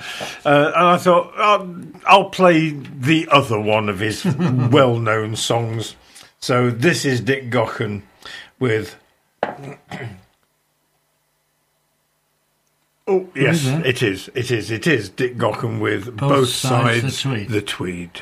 [0.45, 1.75] uh, and I thought I'll,
[2.05, 4.23] I'll play the other one of his
[4.71, 5.95] well known songs.
[6.39, 8.03] So this is Dick Gaughan
[8.59, 8.95] with.
[13.09, 13.85] Oh yes, is it?
[13.85, 14.29] it is.
[14.35, 14.69] It is.
[14.69, 17.47] It is Dick Gaughan with both, Both sides the tweed.
[17.49, 18.21] the tweed.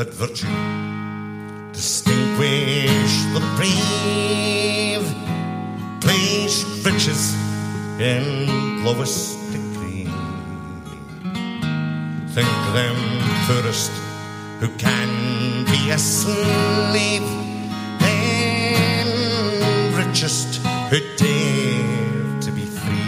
[0.00, 0.46] Let virtue
[1.74, 5.04] distinguish the brave,
[6.00, 7.34] place riches
[8.00, 10.08] in lowest degree.
[12.32, 12.96] Think them
[13.44, 13.92] poorest
[14.60, 17.28] who can be a slave,
[17.98, 19.06] then
[19.94, 23.04] richest who dare to be free.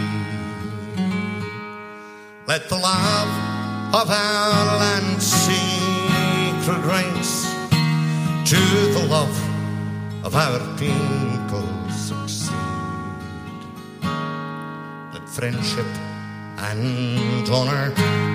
[2.45, 3.31] Let the love
[3.95, 5.72] of our land reigns
[8.53, 8.59] to
[8.93, 9.35] the love
[10.23, 12.53] of our people succeed.
[15.11, 15.89] Let friendship
[16.69, 17.85] and honour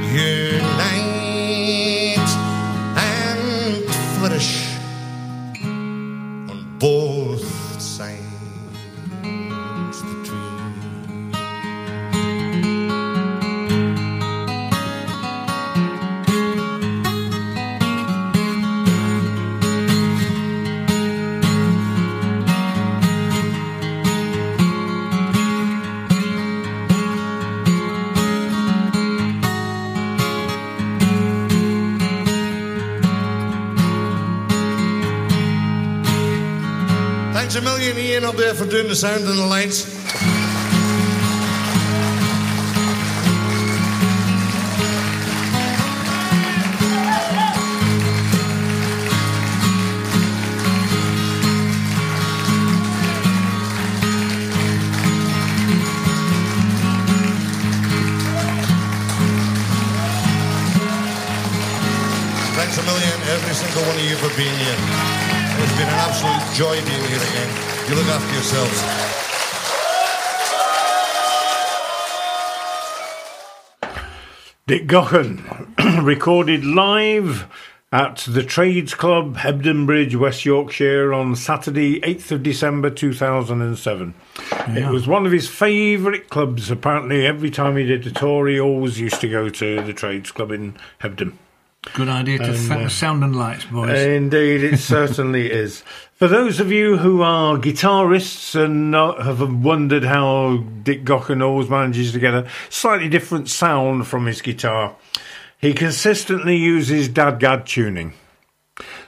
[0.03, 1.19] unite
[38.69, 39.85] For doing the sound and the lights.
[62.53, 64.77] Thanks a million, every single one of you, for being here.
[65.57, 67.68] It's been an absolute joy being here again.
[67.89, 68.83] You look after yourselves.
[74.67, 77.47] Dick Gaughan, recorded live
[77.91, 84.13] at the Trades Club, Hebden Bridge, West Yorkshire, on Saturday, 8th of December 2007.
[84.69, 86.71] It was one of his favourite clubs.
[86.71, 90.31] Apparently, every time he did a tour, he always used to go to the Trades
[90.31, 91.33] Club in Hebden.
[91.95, 93.99] Good idea to And, uh, sound and lights, boys.
[94.01, 95.83] Indeed, it certainly is.
[96.15, 101.71] For those of you who are guitarists and uh, have wondered how Dick Gaughan always
[101.71, 104.97] manages to get a slightly different sound from his guitar,
[105.59, 108.13] he consistently uses DADGAD tuning.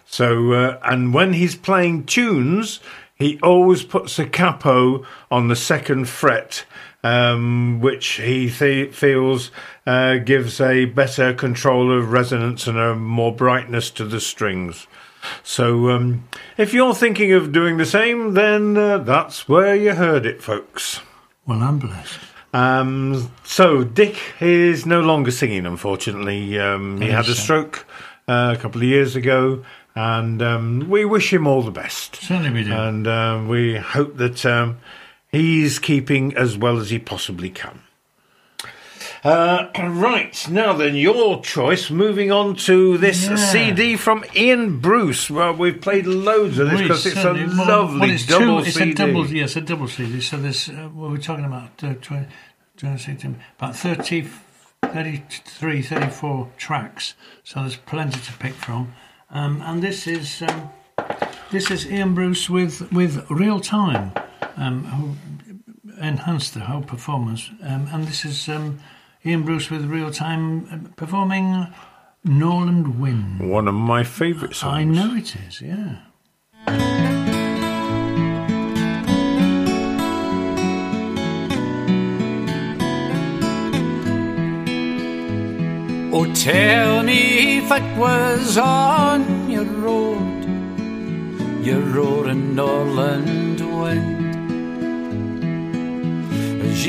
[0.07, 2.81] So, uh, and when he's playing tunes,
[3.15, 6.65] he always puts a capo on the second fret,
[7.03, 9.51] um, which he th- feels
[9.87, 14.87] uh, gives a better control of resonance and a more brightness to the strings.
[15.43, 20.25] So, um, if you're thinking of doing the same, then uh, that's where you heard
[20.25, 21.01] it, folks.
[21.47, 22.19] Well, I'm blessed.
[22.53, 26.59] Um, so Dick is no longer singing, unfortunately.
[26.59, 27.87] Um, he had a stroke
[28.29, 32.17] uh, a couple of years ago, and um, we wish him all the best.
[32.17, 32.73] Certainly we do.
[32.73, 34.79] And um, we hope that um,
[35.33, 37.83] he's keeping as well as he possibly can.
[39.23, 41.91] Uh, right, now then, your choice.
[41.91, 43.37] Moving on to this Yeah.
[43.37, 45.31] CD from Ian Bruce.
[45.31, 48.59] Well, we've played loads of this because it's a well, lovely well, it's two- double
[48.61, 48.91] it's CD.
[48.91, 50.21] A double, yes, a double CD.
[50.21, 52.27] So there's, uh, what we're talking about, uh, 20,
[52.79, 54.27] 20, about 30,
[54.83, 57.15] 33, 34 tracks.
[57.45, 58.95] So there's plenty to pick from.
[59.31, 60.71] Um, and this is um,
[61.53, 64.13] this is Ian Bruce with, with Real Time,
[64.61, 65.17] um, who
[66.01, 67.51] enhanced the whole performance.
[67.63, 68.79] Um, and this is um,
[69.25, 71.67] Ian Bruce with Real Time uh, performing
[72.25, 73.51] Norland Wind.
[73.51, 74.75] One of my favourite songs.
[74.75, 76.03] I know it is, yeah.
[86.13, 90.45] Oh, tell me if it was on your road,
[91.65, 93.50] your road in Norland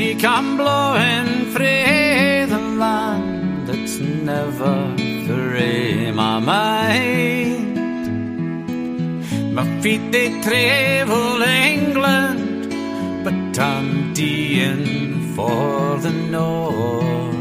[0.01, 4.95] She come blowing free the land that's never
[5.27, 7.75] frae my mind.
[9.53, 12.73] My feet they travel England,
[13.23, 17.35] but I'm deeing for the north.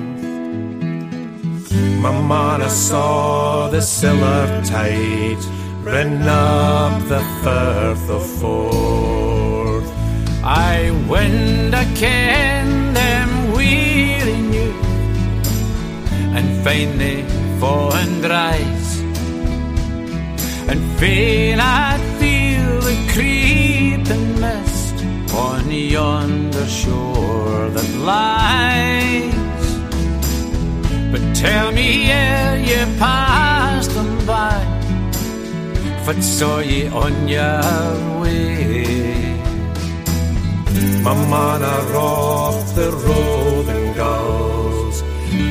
[2.05, 2.13] My
[2.61, 5.45] I saw the siller tide
[5.83, 9.20] run up the Firth of Forth.
[10.53, 14.75] I wind a ken them weary new
[16.37, 17.23] and find they
[17.61, 19.01] fallen dries.
[20.69, 24.97] And fain I'd feel the creeping mist
[25.35, 29.35] on yonder shore that lies.
[31.13, 34.59] But tell me, ere ye passed them by,
[36.05, 38.70] what saw ye on your way?
[41.03, 45.03] My man, I rough the roving gulls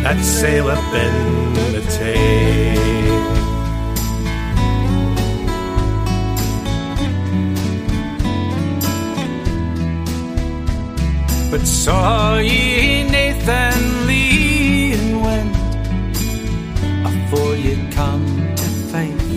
[0.04, 2.76] that sail up in the Tay.
[11.50, 15.56] But saw ye Nathan Lee and went
[17.10, 19.30] afore ye come to Fife.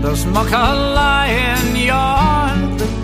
[0.00, 2.41] There's muck a lion yon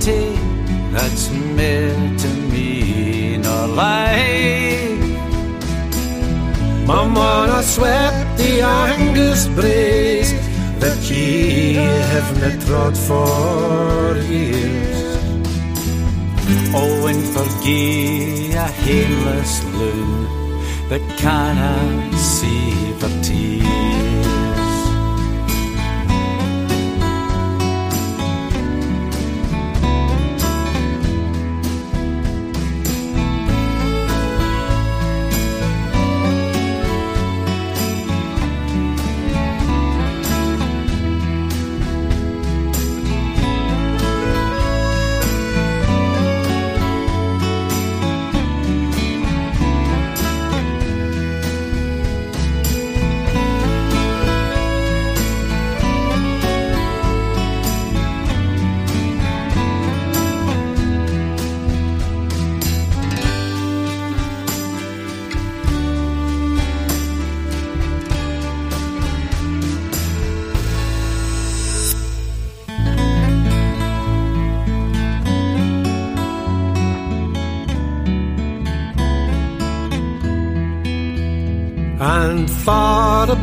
[0.08, 4.28] the tea that's meant to me no life.
[7.58, 10.30] I swept the Angus braes
[10.78, 14.98] that ye have not trod for years.
[16.72, 20.28] Oh, and forgie a hameless loon
[20.88, 24.17] that cannot see for tears.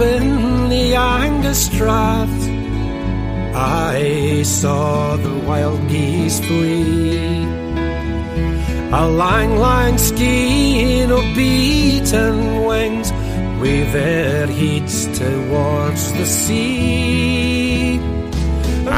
[0.02, 2.39] In the Angus Strath,
[3.56, 7.46] I saw the wild geese flee.
[8.91, 13.12] A lang, lang skein of beaten wings,
[13.62, 18.00] with their heads towards the sea.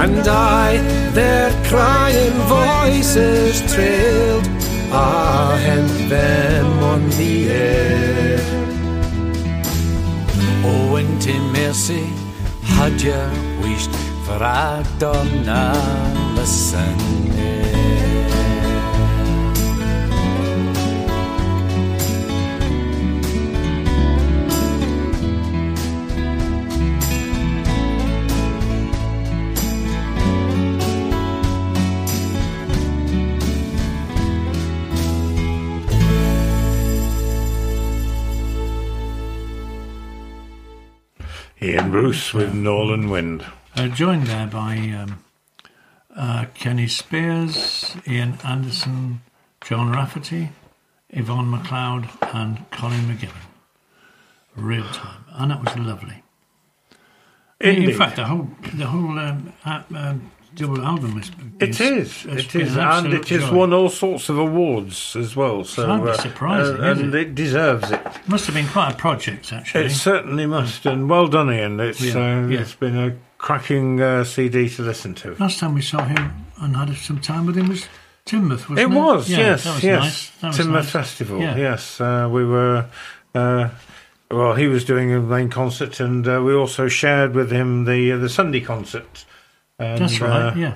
[0.04, 0.78] And I,
[1.12, 4.48] their crying voices trailed,
[4.92, 5.27] ah,
[11.90, 12.06] mercy
[12.64, 13.14] had you
[13.62, 15.74] wished for I'd done a
[16.34, 16.42] donna
[17.40, 17.67] eh?
[41.68, 43.46] Ian Bruce with Norland Wind.
[43.76, 45.22] Uh, joined there by um,
[46.16, 49.22] uh, Kenny Speirs, Ian Anderson,
[49.60, 50.52] John Rafferty,
[51.10, 53.50] Yvonne McLeod, and Colin McGibbon.
[54.56, 56.24] Real time, and that was lovely.
[57.60, 61.32] In fact, the whole the whole um, um, double album is.
[61.60, 62.26] It is.
[62.26, 65.64] it's It been an and it has won all sorts of awards as well.
[65.64, 67.22] So, hardly uh, surprising, uh, and it?
[67.30, 68.02] it deserves it.
[68.28, 69.86] Must have been quite a project, actually.
[69.86, 71.80] It certainly must, and well done, Ian.
[71.80, 72.60] It's Yeah, uh, yeah.
[72.60, 75.36] it's been a cracking uh, CD to listen to.
[75.40, 77.88] Last time we saw him and had some time with him was
[78.26, 78.90] Timoth, wasn't It it?
[78.90, 80.02] was, Yeah, yes, that was yes.
[80.04, 80.30] nice.
[80.42, 80.90] That was nice.
[80.92, 81.56] Festival, Yeah.
[81.56, 82.02] yes.
[82.02, 82.86] Uh, we were,
[83.34, 83.70] uh,
[84.30, 88.12] well, he was doing a main concert, and uh, we also shared with him the
[88.12, 89.26] uh, the Sunday concert.
[89.80, 90.76] And, That's right, uh, yeah.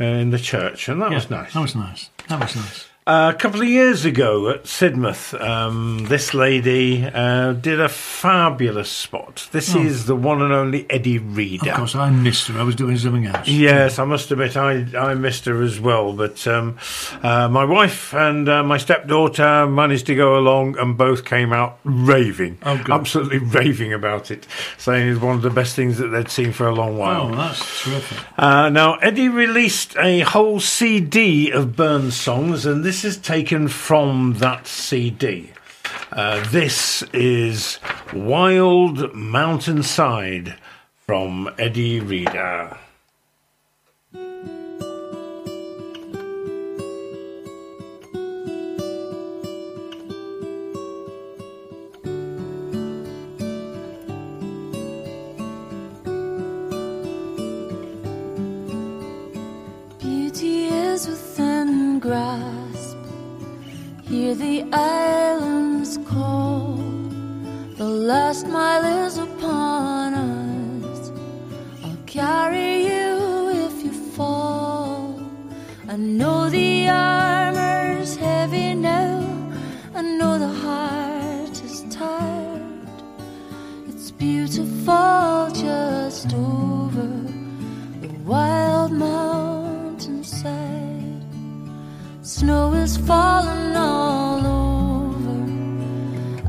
[0.00, 1.52] uh, in the church, and that Yeah, was nice.
[1.54, 2.10] That was nice.
[2.28, 2.88] That was nice.
[3.06, 9.46] A couple of years ago at Sidmouth, um, this lady uh, did a fabulous spot.
[9.52, 9.80] This Oh.
[9.82, 11.68] is the one and only Eddi Reader.
[11.72, 12.58] Of course, I missed her.
[12.58, 13.46] I was doing something else.
[13.46, 16.14] Yes, I must admit I, I missed her as well.
[16.14, 16.78] But um,
[17.22, 21.80] uh, my wife and uh, my stepdaughter managed to go along and both came out
[21.84, 22.56] raving.
[22.62, 22.80] Oh.
[22.90, 24.46] Absolutely raving about it,
[24.78, 27.28] saying it's one of the best things that they'd seen for a long while.
[27.30, 28.16] Oh, that's terrific.
[28.38, 34.34] Uh, now, Eddi released a whole CD of Burns songs, and this is taken from
[34.34, 35.50] that CD.
[36.12, 37.78] Uh, this is
[38.12, 40.54] Wild Mountainside
[41.06, 42.76] from Eddi Reader.
[59.98, 62.63] Beauty is within grasp.
[64.06, 66.76] Hear the islands call.
[67.76, 71.10] The last mile is upon us.
[71.82, 75.18] I'll carry you if you fall.
[75.88, 79.24] I know the armor's heavy now.
[79.94, 82.62] I know the heart is tired.
[83.88, 87.08] It's beautiful just over
[88.02, 90.83] the wild mountainside.
[92.40, 95.38] Snow is falling all over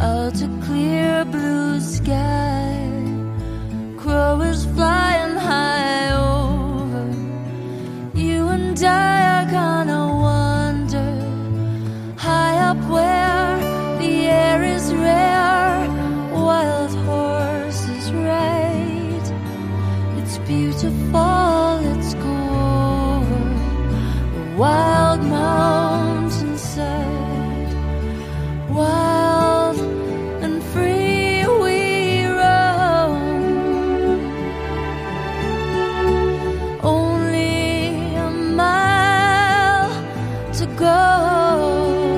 [0.01, 2.89] out a clear blue sky.
[3.95, 7.05] Crow is flying high over.
[8.15, 11.11] You and I are gonna wander
[12.17, 13.55] high up where
[13.99, 15.87] the air is rare.
[16.33, 19.27] Wild horses ride.
[20.17, 21.77] It's beautiful,
[22.23, 22.85] go over
[24.57, 25.14] wild
[28.69, 29.79] Wild
[30.43, 33.23] and free we roam.
[36.83, 39.91] Only a mile
[40.55, 42.14] to go.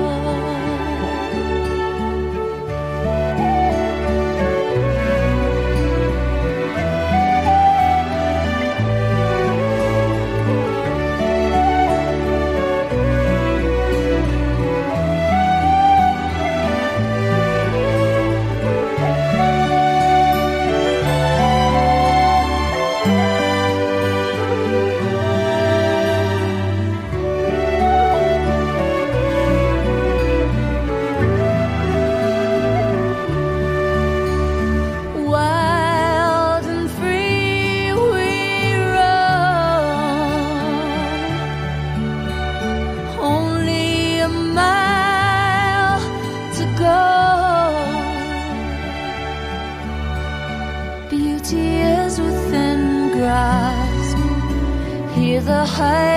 [55.76, 56.07] Hear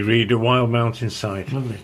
[0.00, 1.52] Eddi A Wild Mountainside.
[1.52, 1.78] Lovely.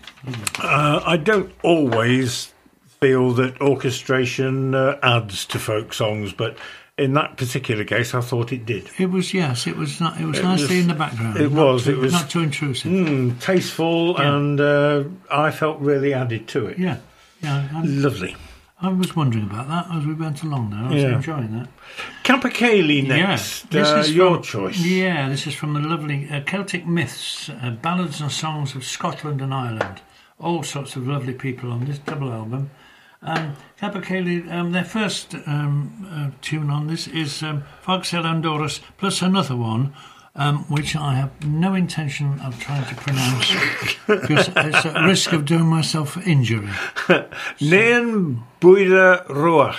[0.60, 2.52] Uh, I don't always
[3.00, 6.56] feel that orchestration uh, adds to folk songs, but
[6.96, 8.90] in that particular case, I thought it did.
[8.98, 9.66] It was yes.
[9.68, 10.20] It was not.
[10.20, 11.36] It was It nicely was- in the background.
[11.38, 11.84] It Not was.
[11.84, 12.90] too- It was not too intrusive.
[12.90, 14.34] Mm, tasteful, Yeah.
[14.36, 16.78] and uh, I felt really added to it.
[16.78, 16.96] Yeah.
[17.40, 17.68] Yeah.
[17.72, 18.34] I- Lovely.
[18.80, 20.80] I was wondering about that as we went along there.
[20.80, 21.16] I was Yeah.
[21.16, 21.68] enjoying that.
[22.22, 22.48] Kappa
[23.02, 23.64] next.
[23.64, 24.78] Yeah, this uh, is your from- choice.
[24.78, 29.40] Yeah, this is from the lovely uh, Celtic Myths, uh, Ballads and Songs of Scotland
[29.40, 30.00] and Ireland.
[30.38, 32.70] All sorts of lovely people on this double album.
[33.20, 33.56] Um,
[34.00, 39.22] Cayley, um, their first um, uh, tune on this is um, Fosgail an Dorus, plus
[39.22, 39.92] another one,
[40.38, 43.52] um, which I have no intention of trying to pronounce
[44.06, 46.70] because it's at risk of doing myself injury.
[47.60, 49.76] Nain Buida Roa.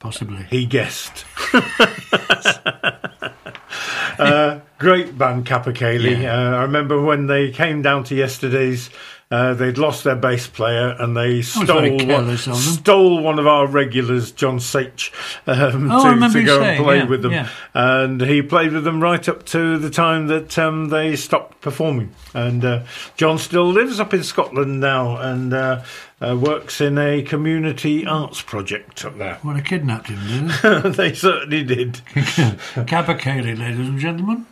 [0.00, 0.44] Possibly.
[0.50, 1.24] He guessed.
[4.18, 6.24] uh, great band, Capercaillie.
[6.26, 8.90] Uh, I remember when they came down to yesterday's.
[9.32, 13.64] Uh, they'd lost their bass player and they stole one, of stole one of our
[13.68, 15.12] regulars, John Sach,
[15.46, 17.30] um, Oh, to, to go saying, and play yeah, with them.
[17.30, 17.48] yeah.
[17.72, 22.12] And he played with them right up to the time that um, they stopped performing.
[22.34, 22.82] And uh,
[23.16, 25.84] John still lives up in Scotland now and uh,
[26.20, 29.38] uh, works in a community arts project up there.
[29.44, 30.50] Well, I kidnapped him, did
[30.82, 30.90] they?
[31.10, 32.00] they certainly did.
[32.86, 34.46] Cayley, ladies and gentlemen.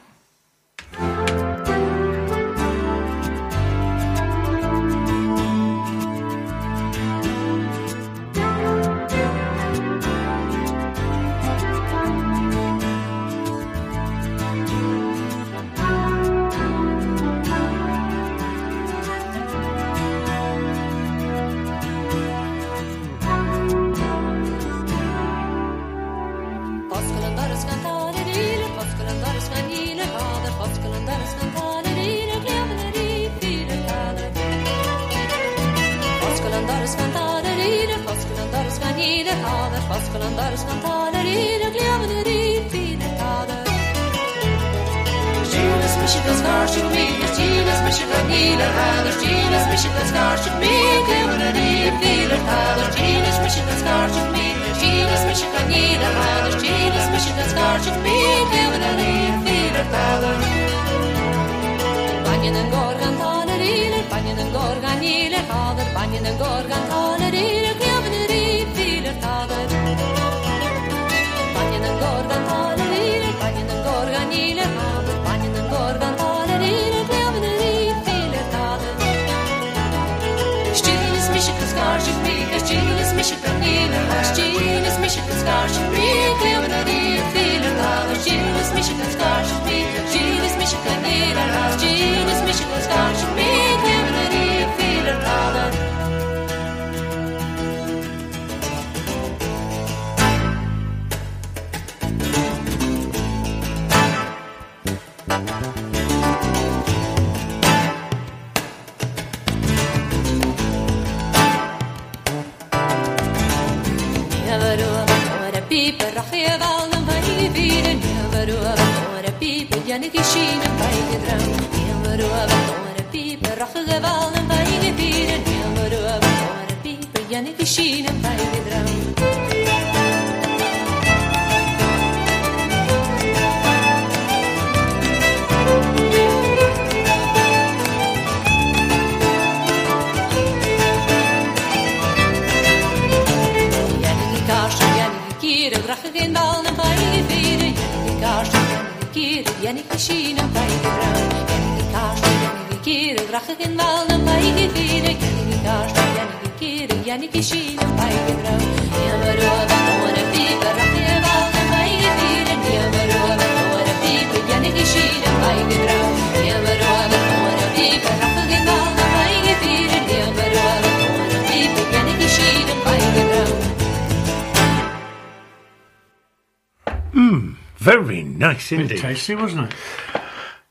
[178.76, 178.99] Nice indeed.
[179.00, 179.78] tasty, wasn't it?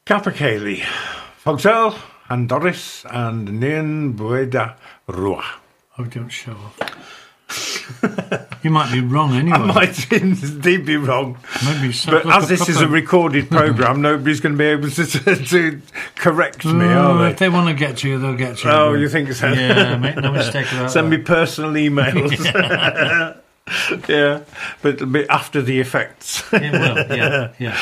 [0.05, 0.83] Capercaillie,
[1.43, 1.97] Fogsel,
[2.29, 4.75] and Doris, and Nain Bueda
[5.07, 5.43] Roa.
[5.97, 6.79] Oh, don't show off.
[8.63, 9.57] you might be wrong anyway.
[9.57, 11.37] I might indeed be wrong.
[11.65, 12.11] Maybe so.
[12.11, 15.35] But Like as this is a recorded programme, nobody's going to be able to, to,
[15.45, 15.81] to
[16.15, 17.45] correct me, Oh, are if they?
[17.45, 18.73] they want to get to you, they'll get to you.
[18.73, 19.47] Oh, you think so?
[19.51, 21.17] Yeah, make no mistake about Send that.
[21.17, 23.36] me personal emails.
[24.15, 24.41] yeah,
[24.81, 26.43] but it'll be after the effects.
[26.53, 27.77] It will, yeah, yeah.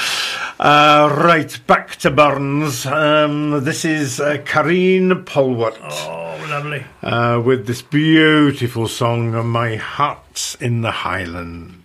[0.59, 2.85] Uh, right, back to Burns.
[2.85, 5.77] Um, this is uh, Karine Polwart.
[5.81, 6.83] Oh, lovely.
[7.03, 11.75] Uh, with this beautiful song, My Heart's in the Highlands.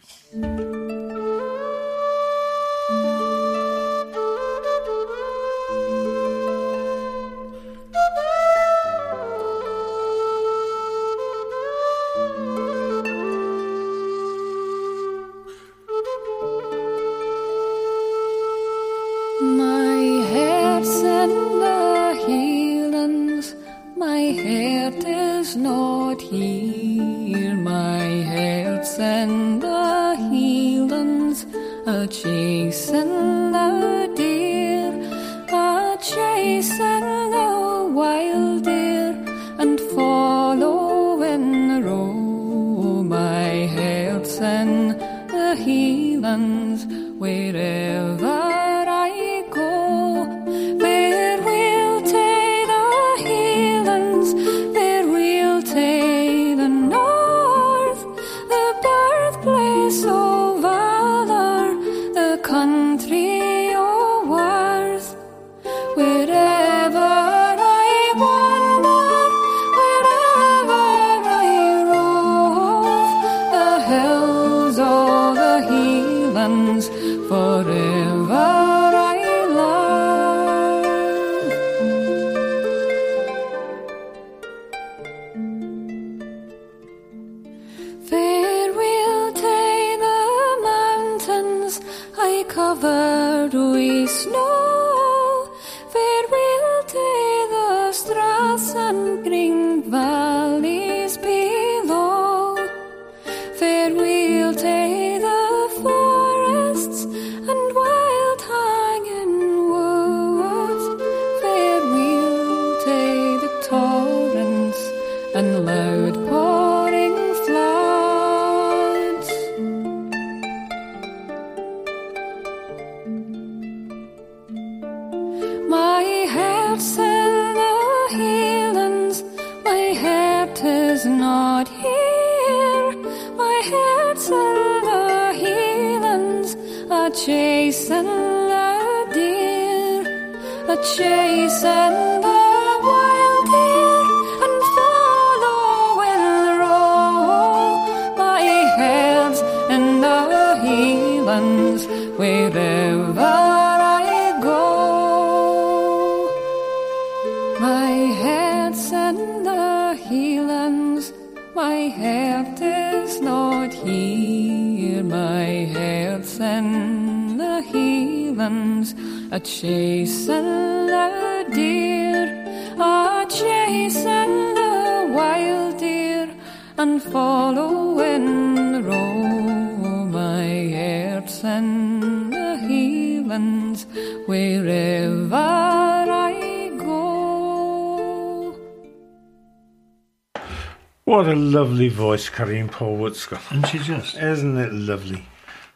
[191.61, 193.51] Lovely voice, Kareem Paul Woodscott.
[193.51, 194.17] And she just.
[194.17, 195.27] Isn't it lovely?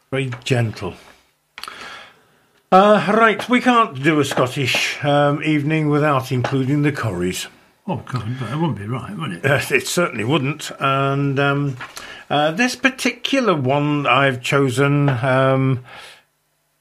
[0.09, 0.95] Very gentle.
[2.71, 7.45] Uh, right, we can't do a Scottish um, evening without including the Corries.
[7.87, 9.45] Oh, God, but it wouldn't be right, would it?
[9.45, 10.71] Uh, it certainly wouldn't.
[10.79, 11.77] And um,
[12.27, 15.85] uh, this particular one I've chosen um,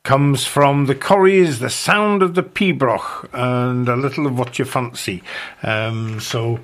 [0.02, 4.64] comes from the Corries, The Sound of the Pibroch, and a little of what you
[4.64, 5.22] fancy.
[5.62, 6.60] Um, so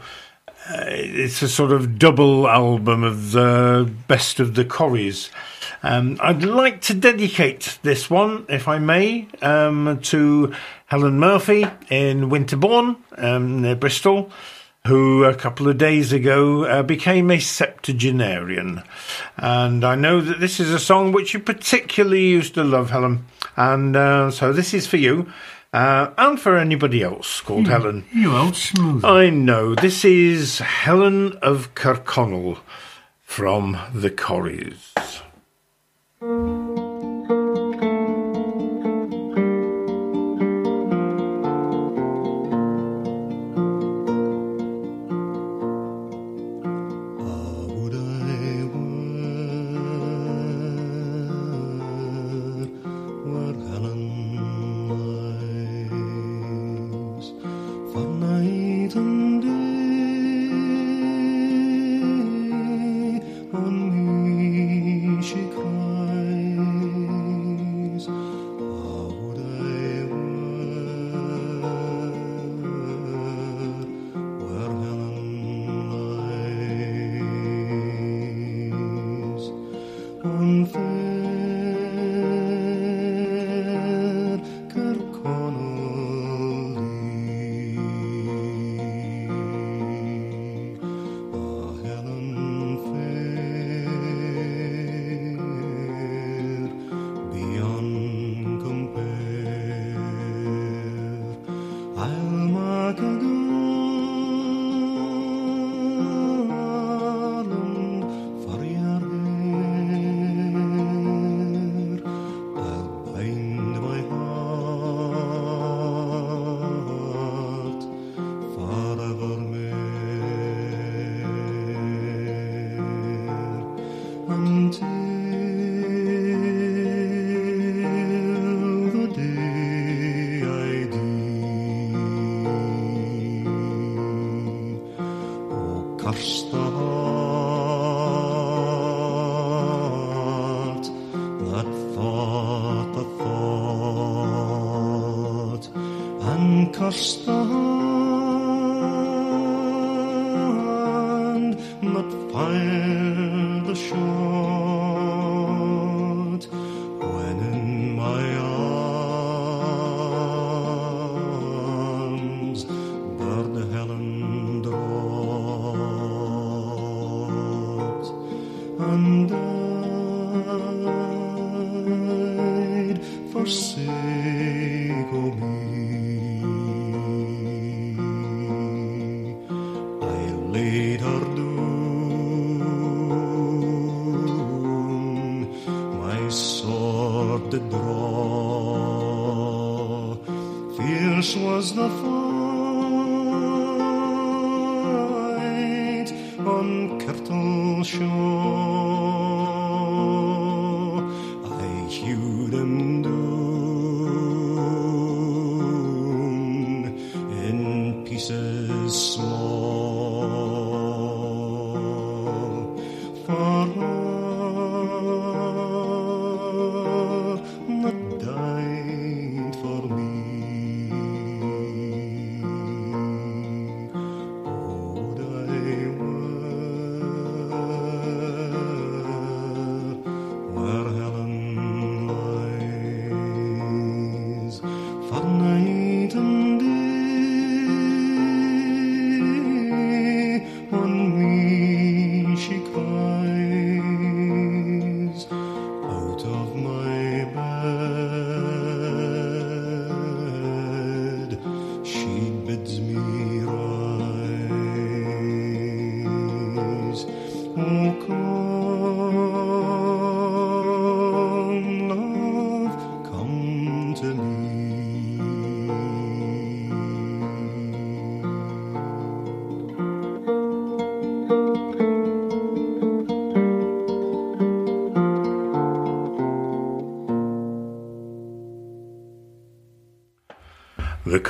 [0.72, 5.30] it's a sort of double album of the best of the Corries.
[5.82, 10.54] Um, I'd like to dedicate this one, if I may, um, to
[10.86, 14.30] Helen Murphy in Winterbourne, um, near Bristol,
[14.86, 18.82] who a couple of days ago uh, became a septuagenarian.
[19.36, 23.24] And I know that this is a song which you particularly used to love, Helen.
[23.56, 25.32] And uh, so this is for you.
[25.72, 28.04] Uh, and for anybody else called You- Helen.
[28.12, 29.04] You old smooth.
[29.04, 29.74] I know.
[29.76, 32.58] This is Helen of Kirkconnell
[33.22, 34.90] from the Corries.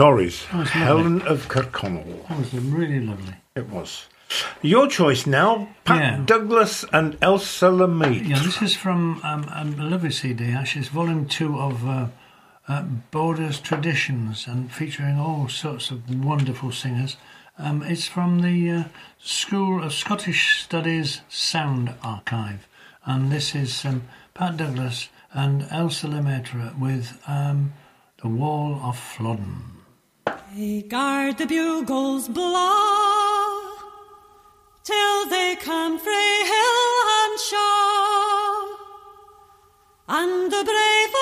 [0.00, 0.46] Corries.
[0.54, 1.30] Oh, Helen lovely.
[1.30, 2.24] of Kirkconnell.
[2.30, 3.34] Oh, that was really lovely.
[3.54, 4.06] It was.
[4.62, 6.22] Your choice now, Pat yeah.
[6.24, 8.26] Douglas and Elsa Lemaitre.
[8.26, 10.80] Yeah, this is from um, a lovely CD, actually.
[10.80, 12.06] It's volume two of uh,
[12.66, 17.18] uh, Borders Traditions and featuring all sorts of wonderful singers.
[17.58, 18.84] Um, it's from the uh,
[19.18, 22.66] School of Scottish Studies Sound Archive.
[23.04, 27.74] And this is um, Pat Douglas and Elsa Lemaitre with um,
[28.22, 29.79] The Wall of Flodden.
[30.52, 33.70] I guard the bugles blow
[34.82, 38.76] till they come frae hill and shore,
[40.08, 41.19] and the brave.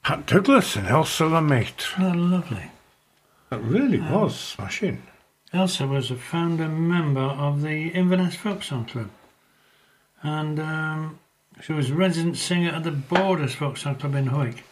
[0.02, 1.98] Pat Douglas and Elsa LeMaitre.
[1.98, 2.70] Oh, lovely.
[3.50, 5.02] That really um, was smashing.
[5.52, 9.10] Elsa was a founder member of the Inverness Folk Song Club.
[10.22, 11.18] And um,
[11.62, 14.62] she was resident singer at the Borders Folk Song Club in Hawick.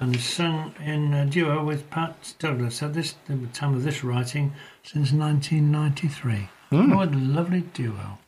[0.00, 4.52] And sung in a duo with Pat Douglas at this the time of this writing
[4.82, 6.48] since 1993.
[6.72, 6.96] Mm.
[6.96, 8.18] What a lovely duo.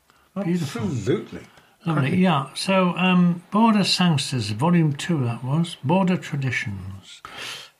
[0.42, 0.82] Beautiful.
[0.82, 1.40] Absolutely.
[1.84, 2.20] Lovely, Cracking.
[2.20, 2.46] yeah.
[2.54, 7.22] So, um, Border Sangsters, Volume 2 that was, Border Traditions.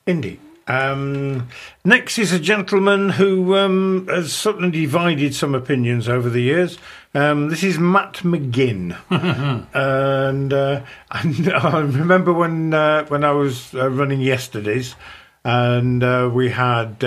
[0.05, 0.39] Indeed.
[0.67, 1.47] Um,
[1.85, 6.77] next is a gentleman who um, has certainly divided some opinions over the years.
[7.13, 8.97] Um, this is Matt McGinn,
[9.73, 10.81] and, uh,
[11.11, 14.95] and I remember when uh, when I was uh, running yesterdays,
[15.43, 17.03] and uh, we had.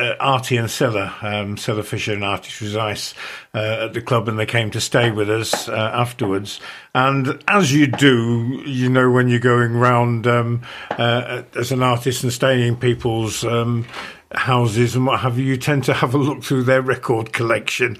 [0.00, 3.12] Uh, Artie and Cilla, um, Fisher and Artie Trezise
[3.52, 6.58] uh, at the club, and they came to stay with us uh, afterwards.
[6.94, 10.62] And as you do, you know, when you're going round um,
[10.92, 13.84] uh, as an artist and staying in people's um,
[14.32, 17.98] houses and what have you, you tend to have a look through their record collection,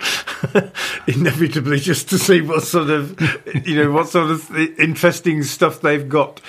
[1.07, 3.21] inevitably, just to see what sort of,
[3.67, 6.41] you know, what sort of interesting stuff they've got.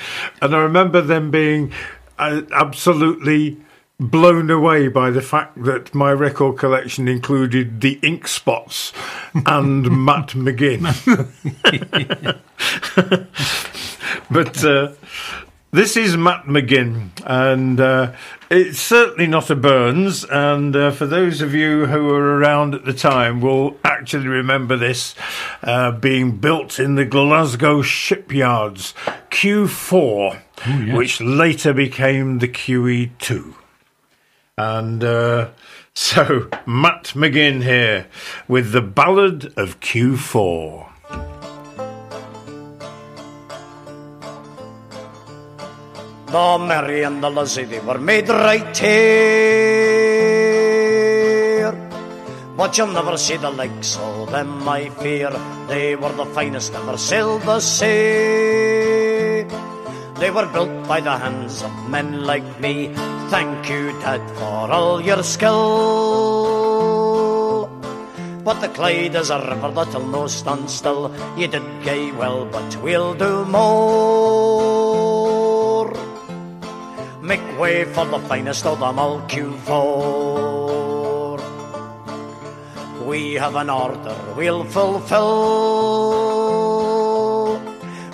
[0.42, 1.74] And I remember them being
[2.18, 3.58] uh, absolutely
[4.02, 8.92] blown away by the fact that my record collection included the Ink Spots
[9.46, 10.82] and Matt McGinn.
[14.32, 14.94] but uh,
[15.70, 18.14] this is Matt McGinn, and uh,
[18.50, 20.26] it's certainly not a Burns.
[20.26, 24.76] And uh, for those of you who were around at the time, will actually remember
[24.78, 25.14] this
[25.62, 28.96] uh, being built in the Glasgow shipyards
[29.30, 33.61] Q4, which later became the QE2.
[34.62, 35.50] And uh,
[35.94, 38.08] so, Matt McGinn here
[38.48, 40.88] with the Ballad of Q4.
[46.28, 49.32] The Mary and the Lizzie, they were made right here.
[52.56, 55.32] But you'll never see the likes of them, I fear.
[55.68, 59.46] They were the finest ever sailed the sea.
[60.22, 62.94] They were built by the hands of men like me.
[63.34, 65.58] Thank you, Dad, for all your skill.
[68.46, 71.12] But the Clyde is a river that'll no stand still.
[71.36, 74.22] You did gay well, but we'll do more.
[77.24, 81.42] Make way for the finest of them all, Q4.
[83.08, 86.71] We have an order we'll fulfill.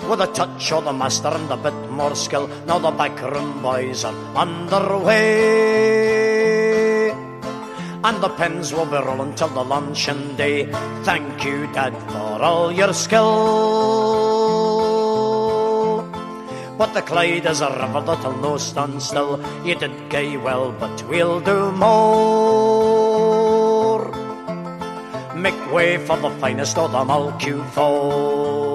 [0.08, 2.48] With a touch of the master and a bit more skill.
[2.66, 5.18] Now the backroom boys are underway.
[8.02, 10.64] And the pens will be rolling till the luncheon day.
[11.04, 13.28] Thank you, Dad, for all your skill.
[16.78, 19.38] But the Clyde is a river that'll no stand still.
[19.66, 21.98] You did gay well, but we'll do more.
[25.36, 28.67] Make way for the finest of them all, Q4.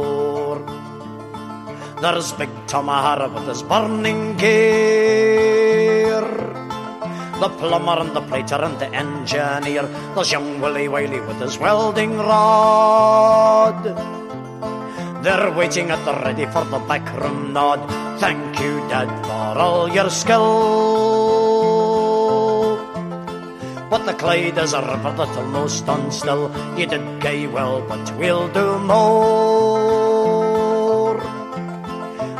[2.03, 6.19] There's Big Tom O'Hara with his burning gear.
[7.39, 9.87] The plumber and the plater and the engineer.
[10.13, 13.87] There's young Willie Wiley with his welding rod.
[15.23, 17.79] They're waiting at the ready for the backroom nod.
[18.19, 20.43] Thank you, Dad, for all your skill.
[23.89, 26.51] But the Clyde is a river that'll no stand still.
[26.77, 30.02] You did gay well, but we'll do more.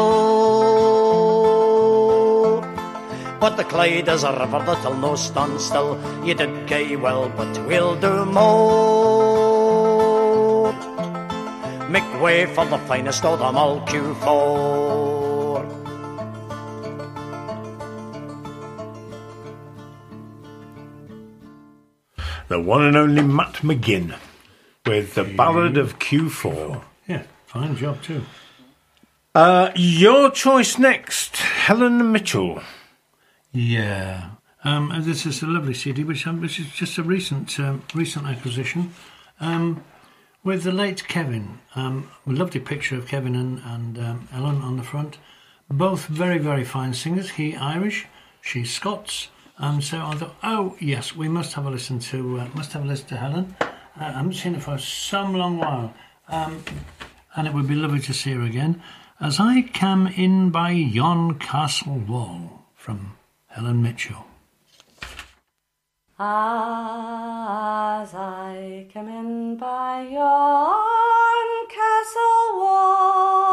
[3.41, 5.99] But the Clyde is a river that'll no stand still.
[6.25, 8.71] You did gay well, but we'll do more.
[11.89, 15.67] Make way for the finest of them all, Q4.
[22.47, 24.15] the one and only Matt McGinn
[24.85, 26.83] with the Ballad of Q4.
[27.07, 28.23] Yeah, fine job too.
[29.33, 31.37] Uh, your choice next,
[31.69, 32.61] Ellen Mitchell.
[33.51, 34.31] Yeah.
[34.63, 37.83] Um, and this is a lovely CD, which, um, which is just a recent um,
[37.93, 38.93] recent acquisition.
[39.39, 39.83] Um,
[40.43, 41.59] with the late Kevin.
[41.75, 45.17] Um, a lovely picture of Kevin and, and um, Ellen on the front.
[45.69, 47.31] Both very, very fine singers.
[47.31, 48.07] He Irish,
[48.41, 49.29] she Scots.
[49.59, 52.83] Um, so I thought, oh yes, we must have a listen to uh, must have
[52.83, 53.55] a listen to Ellen.
[54.01, 55.93] I haven't seen her for some long while,
[56.27, 56.63] um,
[57.35, 58.81] and it would be lovely to see her again.
[59.19, 63.15] As I come in by yon castle wall from
[63.55, 64.25] Ellen Mitchell.
[66.17, 73.50] As I come in by yon castle wall,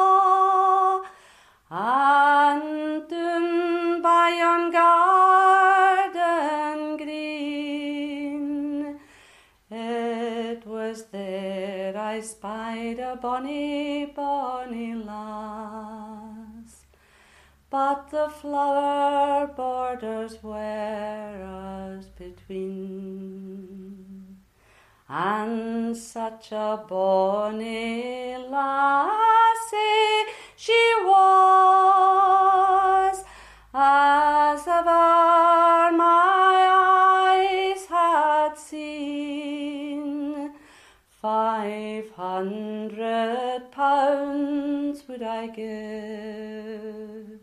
[12.19, 16.71] I spied a bonny, bonny lass.
[17.71, 21.45] But the flower borders were
[21.95, 23.59] us between,
[25.09, 30.25] and such a bonny lassie
[30.57, 31.65] she was,
[33.73, 36.67] as ever my
[37.77, 39.48] eyes had seen.
[41.59, 47.41] Five hundred pounds would I give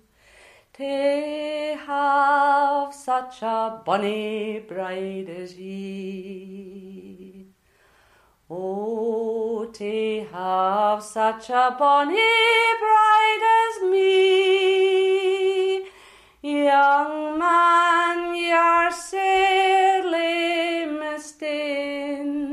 [0.77, 7.47] to have such a bonny bride as ye.
[8.49, 12.15] Oh, to have such a bonny
[12.83, 15.89] bride as me,
[16.41, 22.45] young man, you're sadly mistaken.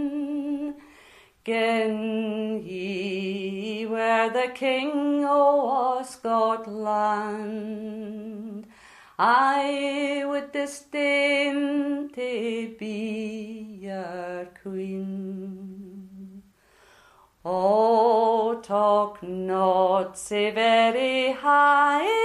[1.44, 7.02] Gin ye were the king o' Scotland,
[9.19, 16.44] I would disdain to be your queen.
[17.44, 22.21] Oh, talk not so very high,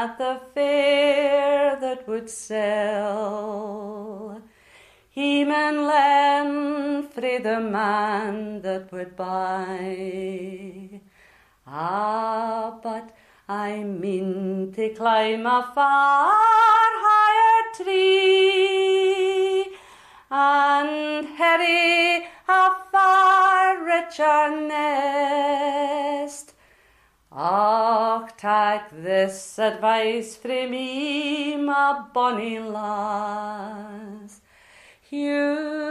[0.00, 3.20] at the fair that would sell,
[5.10, 11.00] he man lend frae the man that would buy.
[11.66, 13.10] Ah, but
[13.46, 19.66] I mean to climb a far higher tree
[20.30, 22.26] and harry
[22.60, 26.49] a far richer nest.
[27.32, 34.40] Och, take this advice frae me, my bonny lass.
[35.08, 35.86] Humility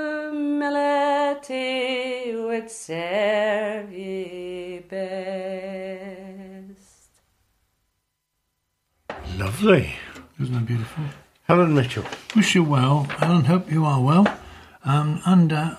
[2.36, 5.40] would serve ye best.
[9.38, 9.96] Lovely.
[10.42, 11.06] Isn't that beautiful?
[11.48, 12.04] Ellen Mitchell.
[12.36, 13.46] Wish you well, Alan.
[13.46, 14.28] Hope you are well.
[14.84, 15.76] Um, and uh,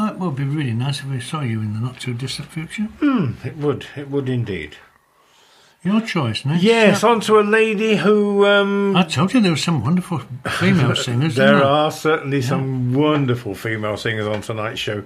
[0.00, 2.88] it would be really nice if we saw you in the not too distant future.
[2.98, 3.86] Hmm, it would.
[3.94, 4.76] It would indeed.
[5.84, 6.62] Your choice next.
[6.62, 7.08] Yes, Yeah.
[7.10, 8.46] on to a lady who.
[8.46, 10.20] Um, I told you there were some wonderful
[10.58, 11.34] female singers.
[11.36, 15.02] there are certainly some wonderful female singers on tonight's show,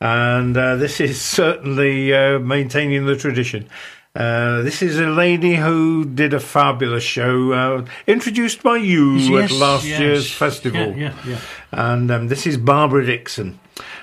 [0.00, 3.68] and uh, this is certainly uh, maintaining the tradition.
[4.14, 9.50] Uh, this is a lady who did a fabulous show, uh, introduced by you Yes,
[9.50, 10.00] at last yes.
[10.00, 10.94] year's festival.
[10.94, 11.38] Yeah, yeah, yeah.
[11.72, 13.58] And um, this is Barbara Dickson.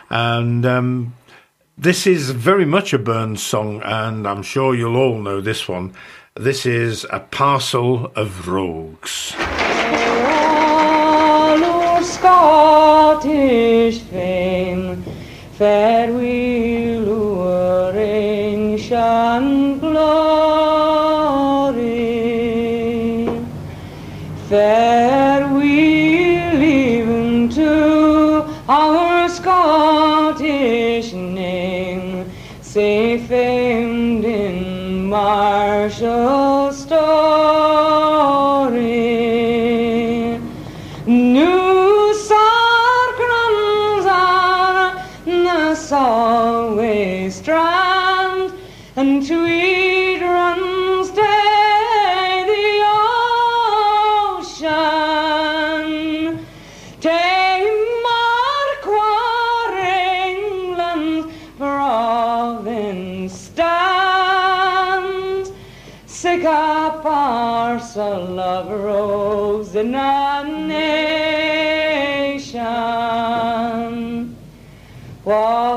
[0.10, 1.14] And um,
[1.78, 5.94] this is very much a Burns song, and I'm sure you'll all know this one.
[6.40, 9.36] This is A Parcel of Rogues.
[9.38, 9.46] All
[11.66, 15.04] our Scottish fame,
[15.58, 20.29] fair o'er ancient glory.
[35.90, 36.59] Martial
[68.60, 70.76] of rose in a nation.
[75.24, 75.69] What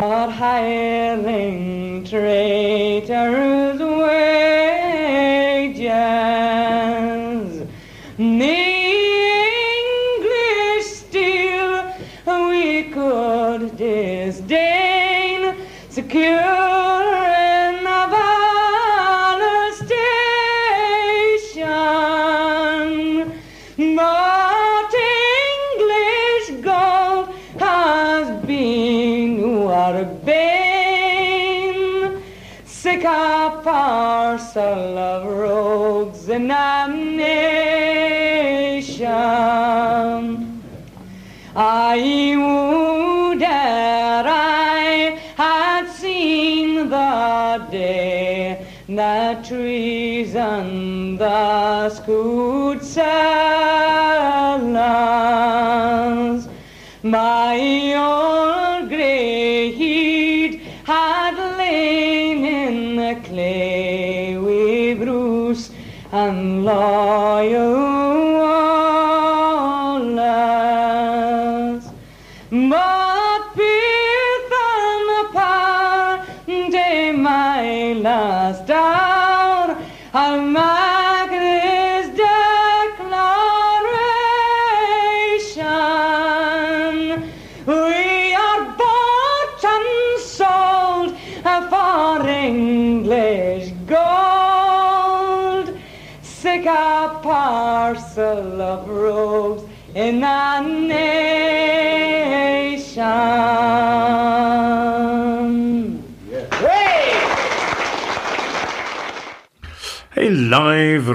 [0.00, 2.59] for hiring traitors'
[34.30, 37.42] parcel of rogues in a nation.
[41.56, 53.79] I would that I had seen the day that treason thus could sell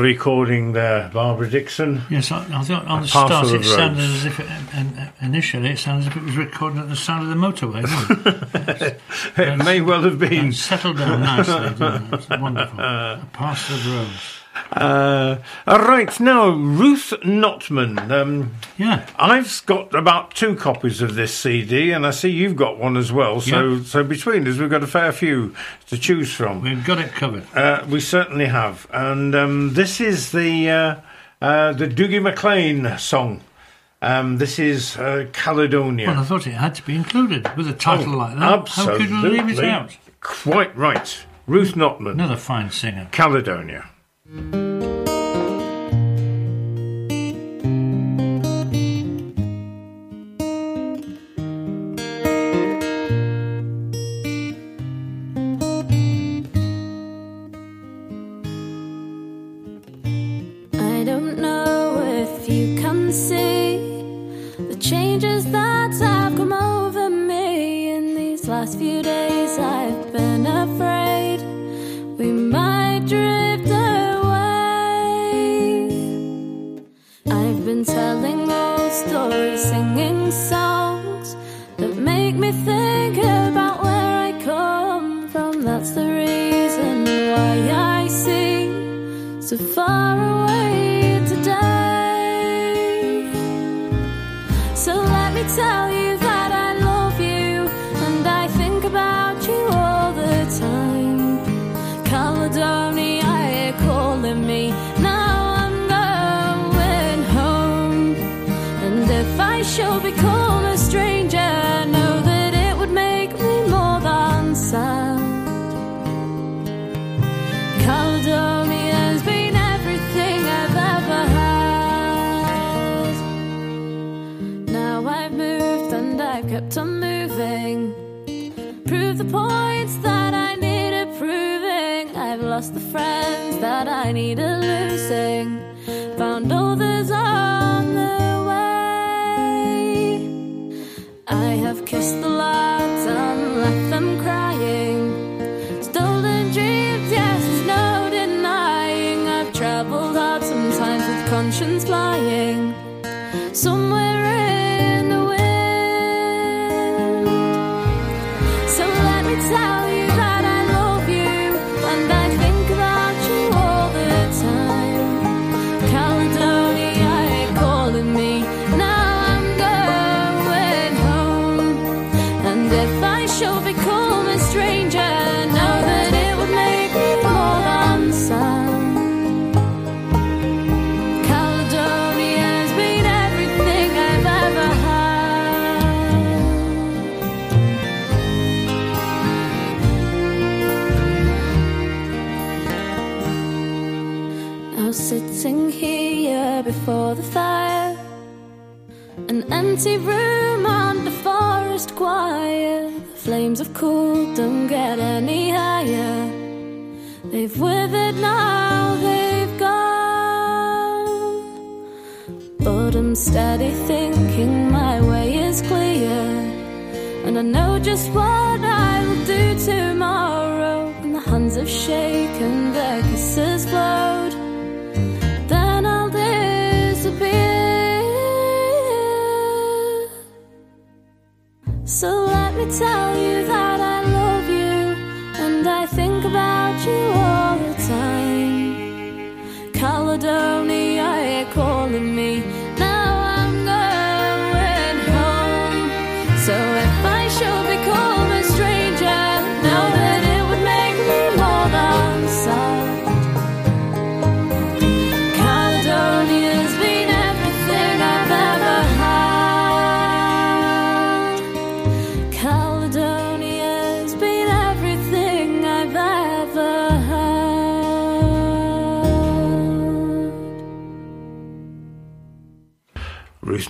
[0.05, 2.03] recording there, Barbara Dickson.
[2.11, 4.13] Yes, I, I thought on the start it sounded roads.
[4.17, 7.23] as if it, and, initially it sounded as if it was recording at the sound
[7.23, 7.83] of the motorway.
[8.81, 9.01] it?
[9.37, 10.51] It may well have been.
[10.53, 12.13] Settled down nicely, didn't it?
[12.13, 12.79] It's wonderful.
[12.79, 14.44] A parcel of rose.
[14.75, 18.11] Uh, all right, now Ruth Notman.
[18.11, 22.77] Um, yeah, I've got about two copies of this CD, and I see you've got
[22.77, 23.39] one as well.
[23.39, 25.55] So, so between us, we've got a fair few
[25.87, 26.61] to choose from.
[26.61, 27.45] We've got it covered.
[27.55, 30.95] Uh, we certainly have, and um, this is the uh,
[31.41, 33.41] uh, the Dougie MacLean song.
[34.01, 36.07] Um, this is uh, Caledonia.
[36.07, 38.59] Well, I thought it had to be included with a title Oh, like that.
[38.59, 39.05] Absolutely.
[39.07, 39.97] How could you leave it out?
[40.19, 41.25] Quite right.
[41.47, 42.13] Ruth Notman.
[42.13, 43.07] Another fine singer.
[43.11, 43.89] Caledonia.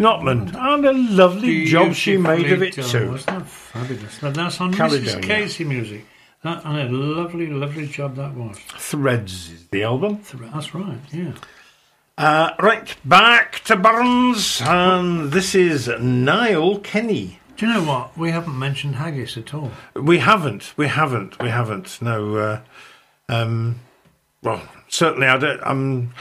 [0.06, 3.12] Notman, and a lovely job she made of it done, too.
[3.12, 4.22] Wasn't that fabulous?
[4.22, 5.16] Now that's on Caledonia.
[5.16, 5.24] Mrs.
[5.24, 6.06] Casey music.
[6.44, 8.60] That, and a lovely, lovely job that was.
[8.78, 10.22] Threads is the album.
[10.54, 11.34] That's right, yeah.
[12.20, 17.40] Uh, right, back to Burns, and this is Niall Kenny.
[17.58, 18.16] Do you know what?
[18.16, 19.72] We haven't mentioned haggis at all.
[19.96, 22.00] We haven't, we haven't, we haven't.
[22.00, 22.62] No, uh,
[23.28, 23.80] um,
[24.44, 25.66] well, certainly I don't.
[25.66, 26.14] Um,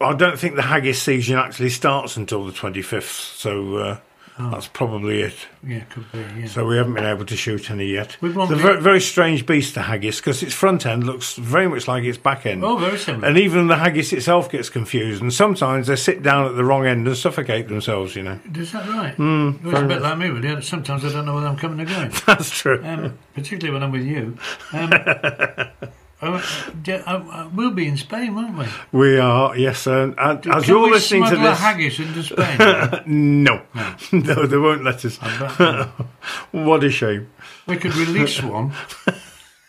[0.00, 3.10] I don't think the haggis season actually starts until the twenty fifth.
[3.36, 3.96] So uh,
[4.40, 4.50] Oh.
[4.50, 5.34] that's probably it.
[5.66, 6.46] Yeah, could be, yeah.
[6.46, 8.16] So we haven't been able to shoot any yet.
[8.22, 11.88] It's a very, very strange beast, the haggis, because its front end looks very much
[11.88, 12.62] like its back end.
[12.62, 13.26] Oh, very similar.
[13.26, 16.86] And even the haggis itself gets confused, and sometimes they sit down at the wrong
[16.86, 18.14] end and suffocate themselves.
[18.14, 18.38] You know.
[18.54, 19.16] Is that right?
[19.16, 20.62] Mm, Well, it's a bit like me, really.
[20.62, 22.12] Sometimes I don't know whether I'm coming or going.
[22.28, 22.80] That's true.
[22.84, 24.36] Um, particularly when I'm with you.
[24.72, 24.92] Um,
[26.20, 26.42] uh,
[26.88, 28.66] uh, uh, we'll be in Spain, won't we?
[28.92, 33.02] We are, yes, and, and Can as you're we listening to this, haggis into Spain?
[33.44, 33.62] no,
[34.12, 35.16] no, they won't let us.
[36.50, 37.28] what a shame.
[37.66, 38.72] we could release one.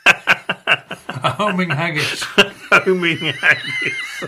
[0.06, 2.24] a homing haggis.
[2.72, 4.24] Homing haggis.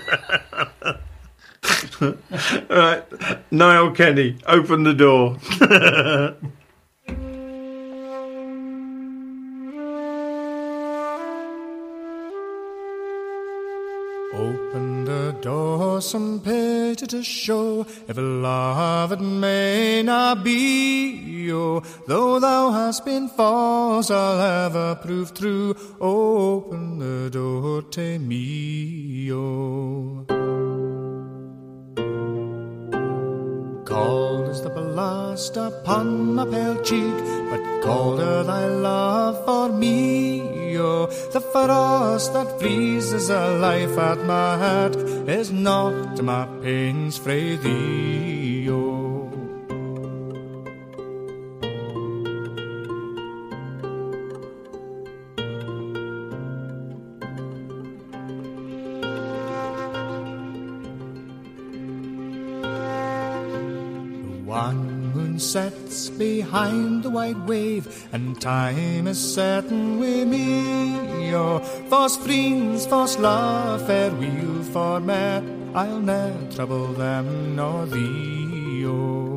[2.70, 3.04] right,
[3.52, 5.38] Niall Kenny, open the door.
[15.42, 21.52] Door, some pity to show, if love it may not be.
[21.52, 25.76] Oh, though thou hast been false, I'll ever prove true.
[26.00, 29.32] Open the door to me.
[29.34, 30.71] Oh.
[33.92, 37.18] Cold is the blast upon my pale cheek,
[37.50, 40.78] but colder thy love for me.
[40.78, 44.96] Oh, the frost that freezes a life at my heart
[45.28, 48.41] is not my pains frae thee.
[66.22, 71.34] Behind the white wave, and time is certain with me.
[71.34, 75.24] Oh, false friends, false love, farewell for me.
[75.74, 78.86] I'll ne'er trouble them nor thee.
[78.86, 79.32] Oh.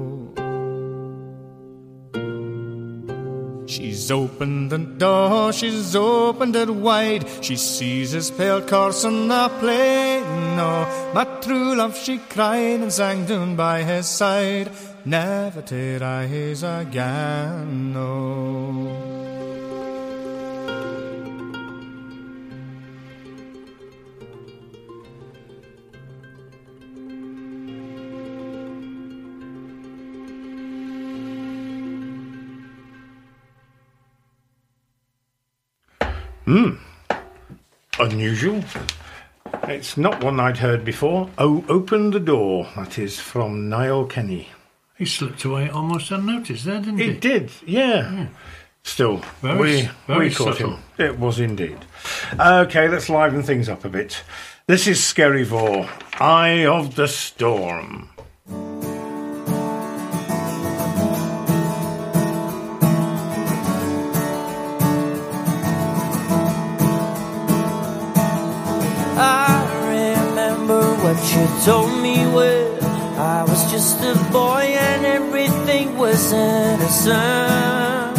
[3.66, 7.24] She's opened the door, she's opened it wide.
[7.40, 10.24] She sees his pale corse on the plain.
[10.70, 14.70] Oh, my true love, she cried and sang down by his side.
[15.06, 17.94] Never to rise again.
[17.94, 19.14] Oh.
[36.46, 36.76] Hmm.
[37.98, 38.64] Unusual.
[39.64, 41.28] It's not one I'd heard before.
[41.36, 42.68] Oh, open the door.
[42.74, 44.48] That is from Niall Kenny.
[44.96, 47.10] He slipped away almost unnoticed there, didn't he?
[47.10, 48.28] It did, yeah.
[48.84, 50.76] Still, Very we, very we caught subtle.
[50.76, 50.82] him.
[50.98, 51.78] It was indeed.
[52.38, 54.22] Okay, let's liven things up a bit.
[54.66, 55.88] This is Skerryvore,
[56.20, 58.10] Eye of the Storm.
[69.16, 72.73] I remember what you told me when
[73.16, 78.16] I was just a boy and everything was innocent.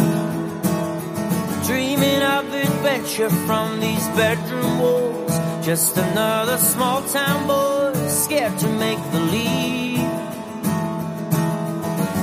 [1.66, 5.38] Dreaming of adventure from these bedroom walls.
[5.64, 9.98] Just another small town boy scared to make the leap.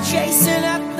[0.09, 0.92] Chasing after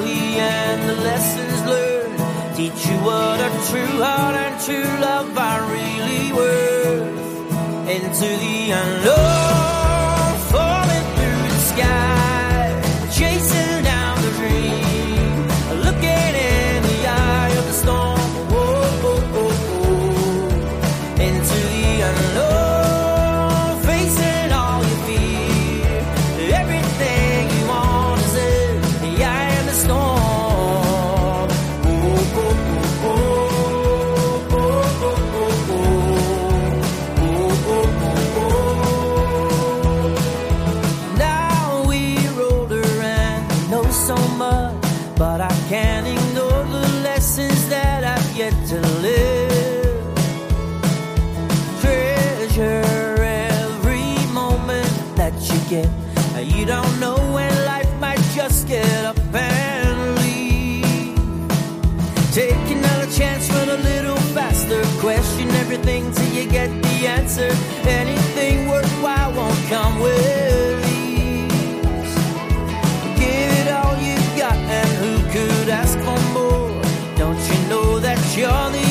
[0.00, 5.62] quickly, and the lessons learned teach you what a true heart and true love are
[5.72, 7.88] really worth.
[7.88, 9.69] Into the unknown,
[56.70, 61.18] don't know when life might just get up and leave.
[62.32, 64.80] Take another chance, run a little faster.
[65.00, 67.50] Question everything till you get the answer.
[68.02, 72.14] Anything worthwhile won't come with ease.
[73.18, 76.70] Give it all you got, and who could ask for more?
[77.16, 78.89] Don't you know that you're the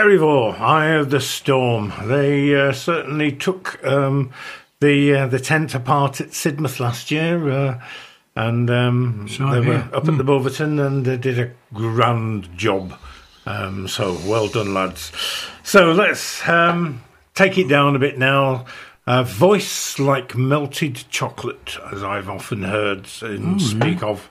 [0.00, 1.92] Skerryvore, Eye of the Storm.
[2.06, 4.30] They uh, certainly took um,
[4.80, 7.82] the uh, the tent apart at Sidmouth last year, uh,
[8.34, 12.94] and um, they were up at the Bulverton and they did a grand job.
[13.44, 15.12] Um, so well done, lads.
[15.64, 17.02] So let's um,
[17.34, 18.64] take it down a bit now.
[19.06, 24.06] Uh, voice like melted chocolate, as I've often heard Oh, speak yeah.
[24.08, 24.30] of.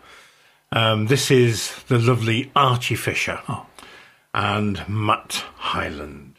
[0.72, 3.40] Um, this is the lovely Archie Fisher
[4.34, 6.36] and Matt Hyland.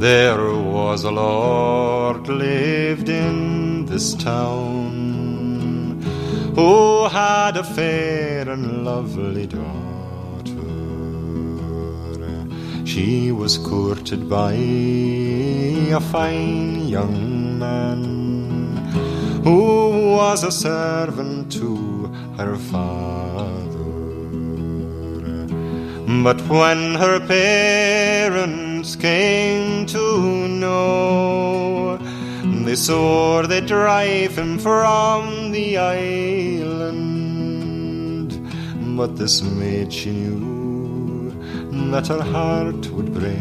[0.00, 6.00] There was a lord lived in this town
[6.54, 9.70] who had a fair and lovely daughter.
[12.86, 18.19] She was courted by a fine young man
[19.44, 22.06] who was a servant to
[22.36, 23.90] her father.
[26.22, 31.98] But when her parents came to know,
[32.64, 37.00] they swore they'd drive him from the island.
[38.98, 41.30] But this maid she knew
[41.90, 43.40] that her heart would break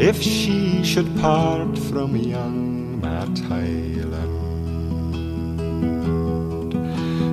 [0.00, 2.75] if she should part from young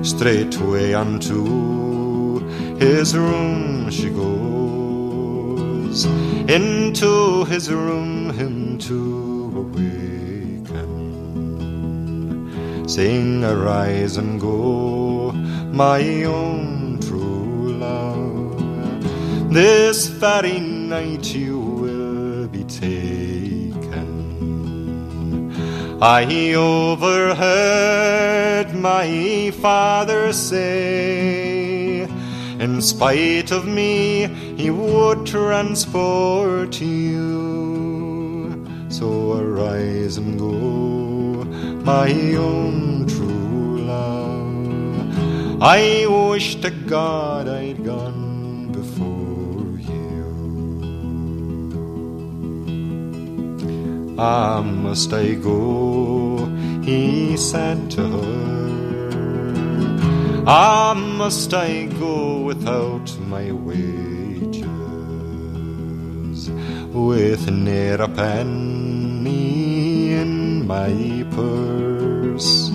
[0.04, 2.38] Straightway unto
[2.78, 6.04] his room she goes,
[6.48, 10.88] into his room him to awaken,
[12.88, 19.52] saying, Arise and go, my own true love.
[19.52, 21.63] This very night you
[26.06, 27.64] I overheard
[28.74, 38.66] my father say, in spite of me, he would transport you.
[38.90, 41.44] So arise and go,
[41.86, 45.62] my own true love.
[45.62, 48.23] I wish to God I'd gone
[54.16, 56.46] Ah, must I go?
[56.82, 59.10] He said to her.
[60.46, 64.68] Ah, must I go without my wages?
[66.92, 72.70] With ne'er a penny in my purse,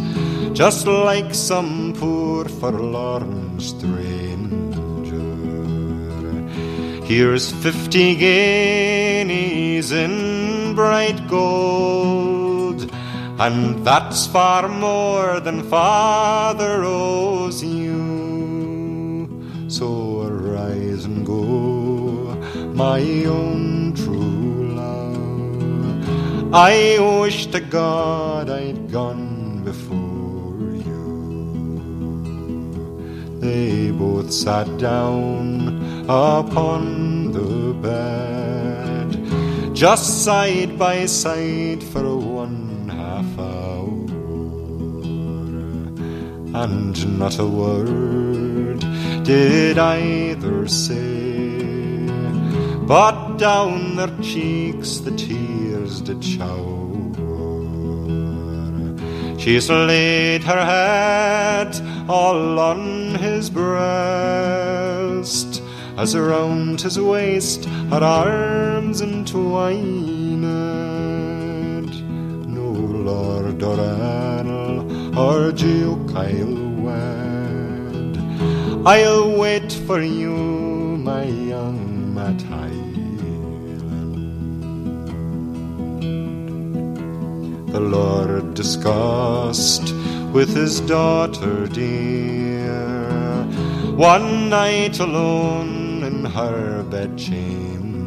[0.51, 5.23] just like some poor forlorn stranger.
[7.05, 10.38] Here's fifty guineas in
[10.79, 12.79] bright gold,
[13.37, 19.27] and that's far more than father owes you.
[19.67, 19.87] So
[20.21, 21.41] arise and go,
[22.83, 26.53] my own true love.
[26.53, 26.73] I
[27.23, 31.07] wish to God I'd gone before you.
[33.41, 38.48] They both sat down upon the bed,
[39.79, 43.87] just side by side for one half hour,
[46.63, 48.81] and not a word
[49.23, 52.05] did either say,
[52.93, 56.89] but down their cheeks the tears did shower.
[59.39, 61.71] She's laid her head
[62.09, 65.48] all on his breast,
[65.99, 70.41] as around his waist her arms entwined.
[72.47, 72.69] No
[73.09, 74.79] Lord or Anil
[75.17, 76.55] or Duke I'll
[76.85, 78.13] wed.
[78.87, 80.37] I'll wait for you,
[81.09, 82.39] my young Matt.
[87.73, 89.93] The Lord discussed
[90.31, 92.39] with his daughter dear
[93.97, 95.78] one night alone
[96.29, 97.97] her bedchamber,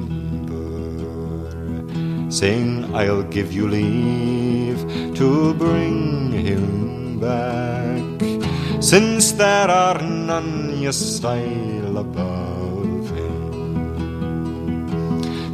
[2.30, 4.80] saying, I'll give you leave
[5.16, 8.02] to bring him back,
[8.80, 13.42] since there are none your style above him.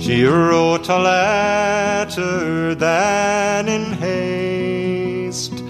[0.00, 5.62] She wrote a letter then in haste,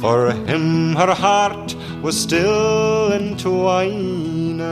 [0.00, 4.62] for him her heart was still entwined.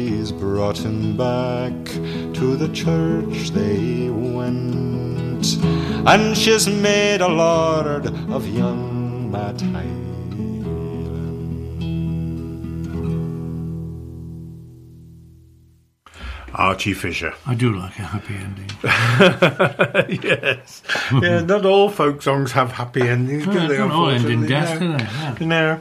[0.00, 5.44] She's brought him back to the church they went,
[6.08, 10.06] and she's made a lord of young Matt Hyland.
[16.54, 17.34] Archie Fisher.
[17.46, 18.70] I do like a happy ending.
[20.22, 20.82] yes.
[21.22, 23.76] yeah, not all folk songs have happy endings, do No, they?
[23.76, 25.04] don't all end in death, do they?
[25.04, 25.36] Yeah.
[25.40, 25.80] No.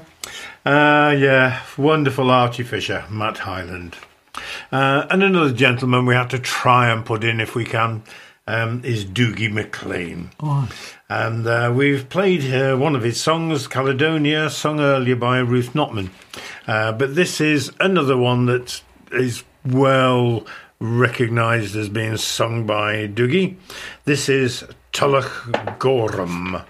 [0.66, 3.96] Uh, yeah, wonderful Archie Fisher, Matt Hyland.
[4.72, 8.04] Uh, and another gentleman we have to try and put in if we can
[8.48, 10.32] um, is Dougie MacLean.
[10.40, 10.68] Oh,
[11.08, 16.10] And uh, we've played uh, one of his songs, Caledonia, sung earlier by Ruth Notman.
[16.68, 18.82] Uh, but this is another one that
[19.12, 20.46] is well
[20.80, 23.56] recognised as being sung by Doogie.
[24.06, 24.64] This is
[24.94, 26.66] Tullochgorum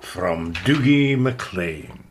[0.00, 2.03] from Dougie MacLean.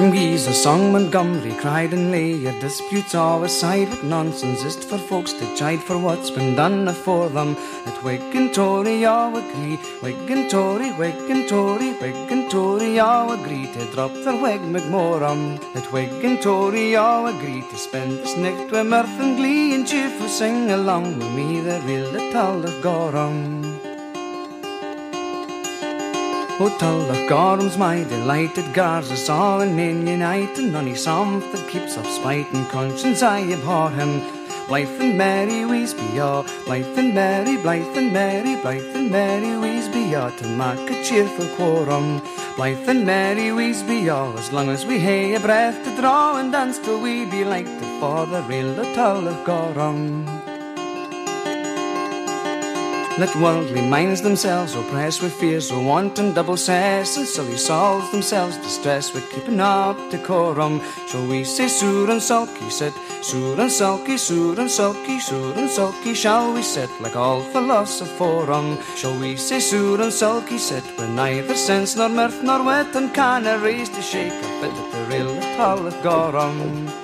[0.00, 4.64] Welcome geese, a song Montgomery cried and lay Your disputes all aside with nonsense.
[4.64, 7.54] Is for folks to chide for what's been done afore them.
[7.84, 9.76] At Whig and Tory all agree.
[10.00, 14.62] Whig and Tory, Whig and Tory, Whig and Tory all agree To drop their Whig
[14.62, 19.74] McMorum At Whig and Tory all agree To spend this night with mirth and glee
[19.74, 23.69] And cheerful sing along with me The real Tal of Gorum
[26.62, 31.96] O Tullochgorum's my delighted guards us all in in unite and none some that keeps
[31.96, 34.20] up spite and conscience I abhor him.
[34.68, 40.20] Blythe and Mary Weesby all, Blythe and merry, Blythe and merry, Blythe and Mary Weesby
[40.20, 42.20] all to make a cheerful quorum.
[42.56, 46.52] Blythe and Mary Weesby all, as long as we hae a breath to draw and
[46.52, 50.49] dance till we be like the father real Tullochgorum.
[53.20, 58.56] Let worldly minds themselves oppress with fear so wanton double cess and silly souls themselves
[58.56, 60.80] distress with keeping up decorum.
[61.06, 65.68] Shall we say sour and sulky sit, sour and sulky, sour and sulky, sour and
[65.68, 66.14] sulky?
[66.14, 68.80] Shall we sit like all philosophorum?
[68.96, 73.12] Shall we say sour and sulky sit with neither sense nor mirth nor wit and
[73.12, 75.36] canna raise to shake a at the real
[75.86, 76.99] of Gorum?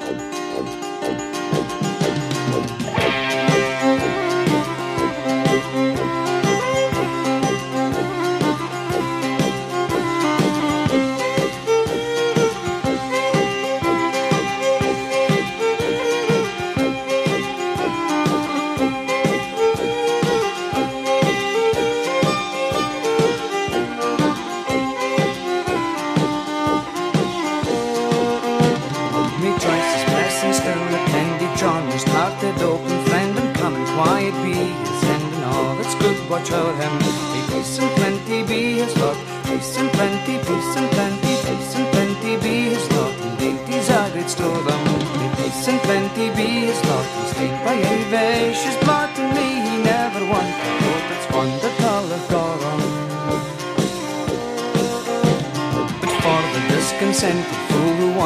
[36.48, 36.98] Good him
[37.32, 39.16] may peace and plenty be his lot
[39.46, 44.10] peace and plenty peace and plenty peace and plenty be his lot and dainties are
[44.10, 44.84] great store them
[45.18, 49.48] may peace and plenty be his lot and stained by any vicious blot and me
[49.66, 50.46] he never won.
[50.82, 52.80] Coat that's won the tall of Gorum
[56.00, 57.65] but for the discontented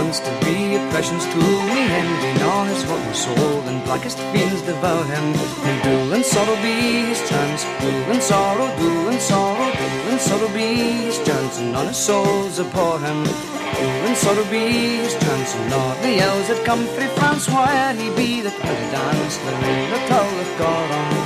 [0.03, 5.05] wants to be oppression's tool, me envy nor his rotten soul, and blackest fiends devour
[5.05, 5.27] him.
[5.69, 6.77] And dool and sorrow be
[7.11, 10.69] his chance, dool and sorrow, dool and sorrow, dool and sorrow be
[11.05, 13.25] his chance, and none his souls abhor him.
[13.25, 14.65] Dool and sorrow be
[15.03, 18.85] his chance, and all the elves that come frae France, where he be the will
[18.97, 21.20] dance, the real the tall of Gorum.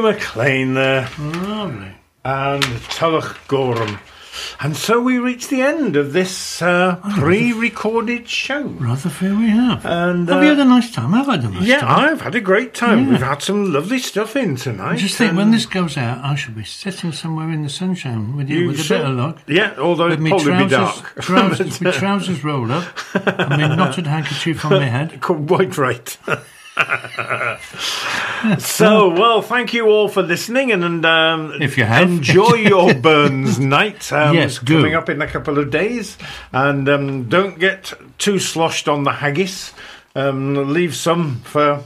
[0.00, 1.08] MacLean there.
[1.18, 1.92] Lovely.
[2.24, 3.98] And Tullach Gorham.
[4.60, 8.62] And so we reach the end of this uh, pre-recorded show.
[8.64, 9.84] Rather fair we have.
[9.86, 11.14] And Have uh, you had a nice time?
[11.14, 12.12] I've had a nice yeah, time.
[12.12, 13.04] I've had a great time.
[13.04, 13.10] Yeah.
[13.12, 14.92] We've had some lovely stuff in tonight.
[14.92, 18.36] I just think when this goes out, I should be sitting somewhere in the sunshine
[18.36, 18.98] with you, You with a should.
[18.98, 19.38] bit of luck.
[19.46, 21.14] Yeah, although me probably be trousers, dark.
[21.22, 25.20] Trousers, my trousers rolled up, and my knotted handkerchief on my head.
[25.20, 26.18] Quite right.
[28.58, 32.02] so, well, thank you all for listening, and, and um, If you have.
[32.08, 34.12] enjoy your Burns night.
[34.12, 34.76] Um, Yes, do.
[34.78, 36.18] coming up in a couple of days,
[36.52, 39.72] and um, don't get too sloshed on the haggis.
[40.14, 41.82] Um, leave some for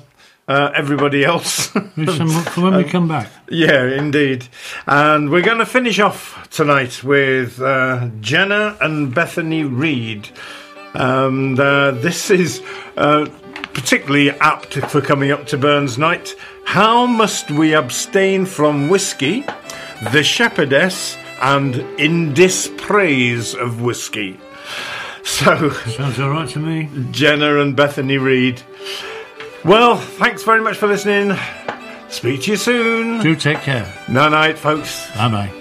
[0.48, 1.74] uh, everybody else.
[1.96, 3.28] Leave some for when we come back.
[3.48, 4.46] Yeah, indeed.
[4.86, 10.28] And we're going to finish off tonight with uh, Jenna and Bethany Reid.
[10.94, 12.62] And uh, this is
[12.96, 13.26] uh,
[13.80, 16.34] particularly apt for coming up to Burns Night.
[16.64, 19.44] How must we abstain from whiskey,
[20.12, 24.38] the shepherdess, and in dispraise of whiskey?
[25.22, 26.88] So, Sounds all right to me.
[27.12, 28.62] Jenna and Bethany Reid.
[29.64, 31.38] Well, thanks very much for listening.
[32.08, 33.20] Speak to you soon.
[33.20, 33.86] Do take care.
[34.08, 35.08] Night night, folks.
[35.14, 35.59] Bye bye.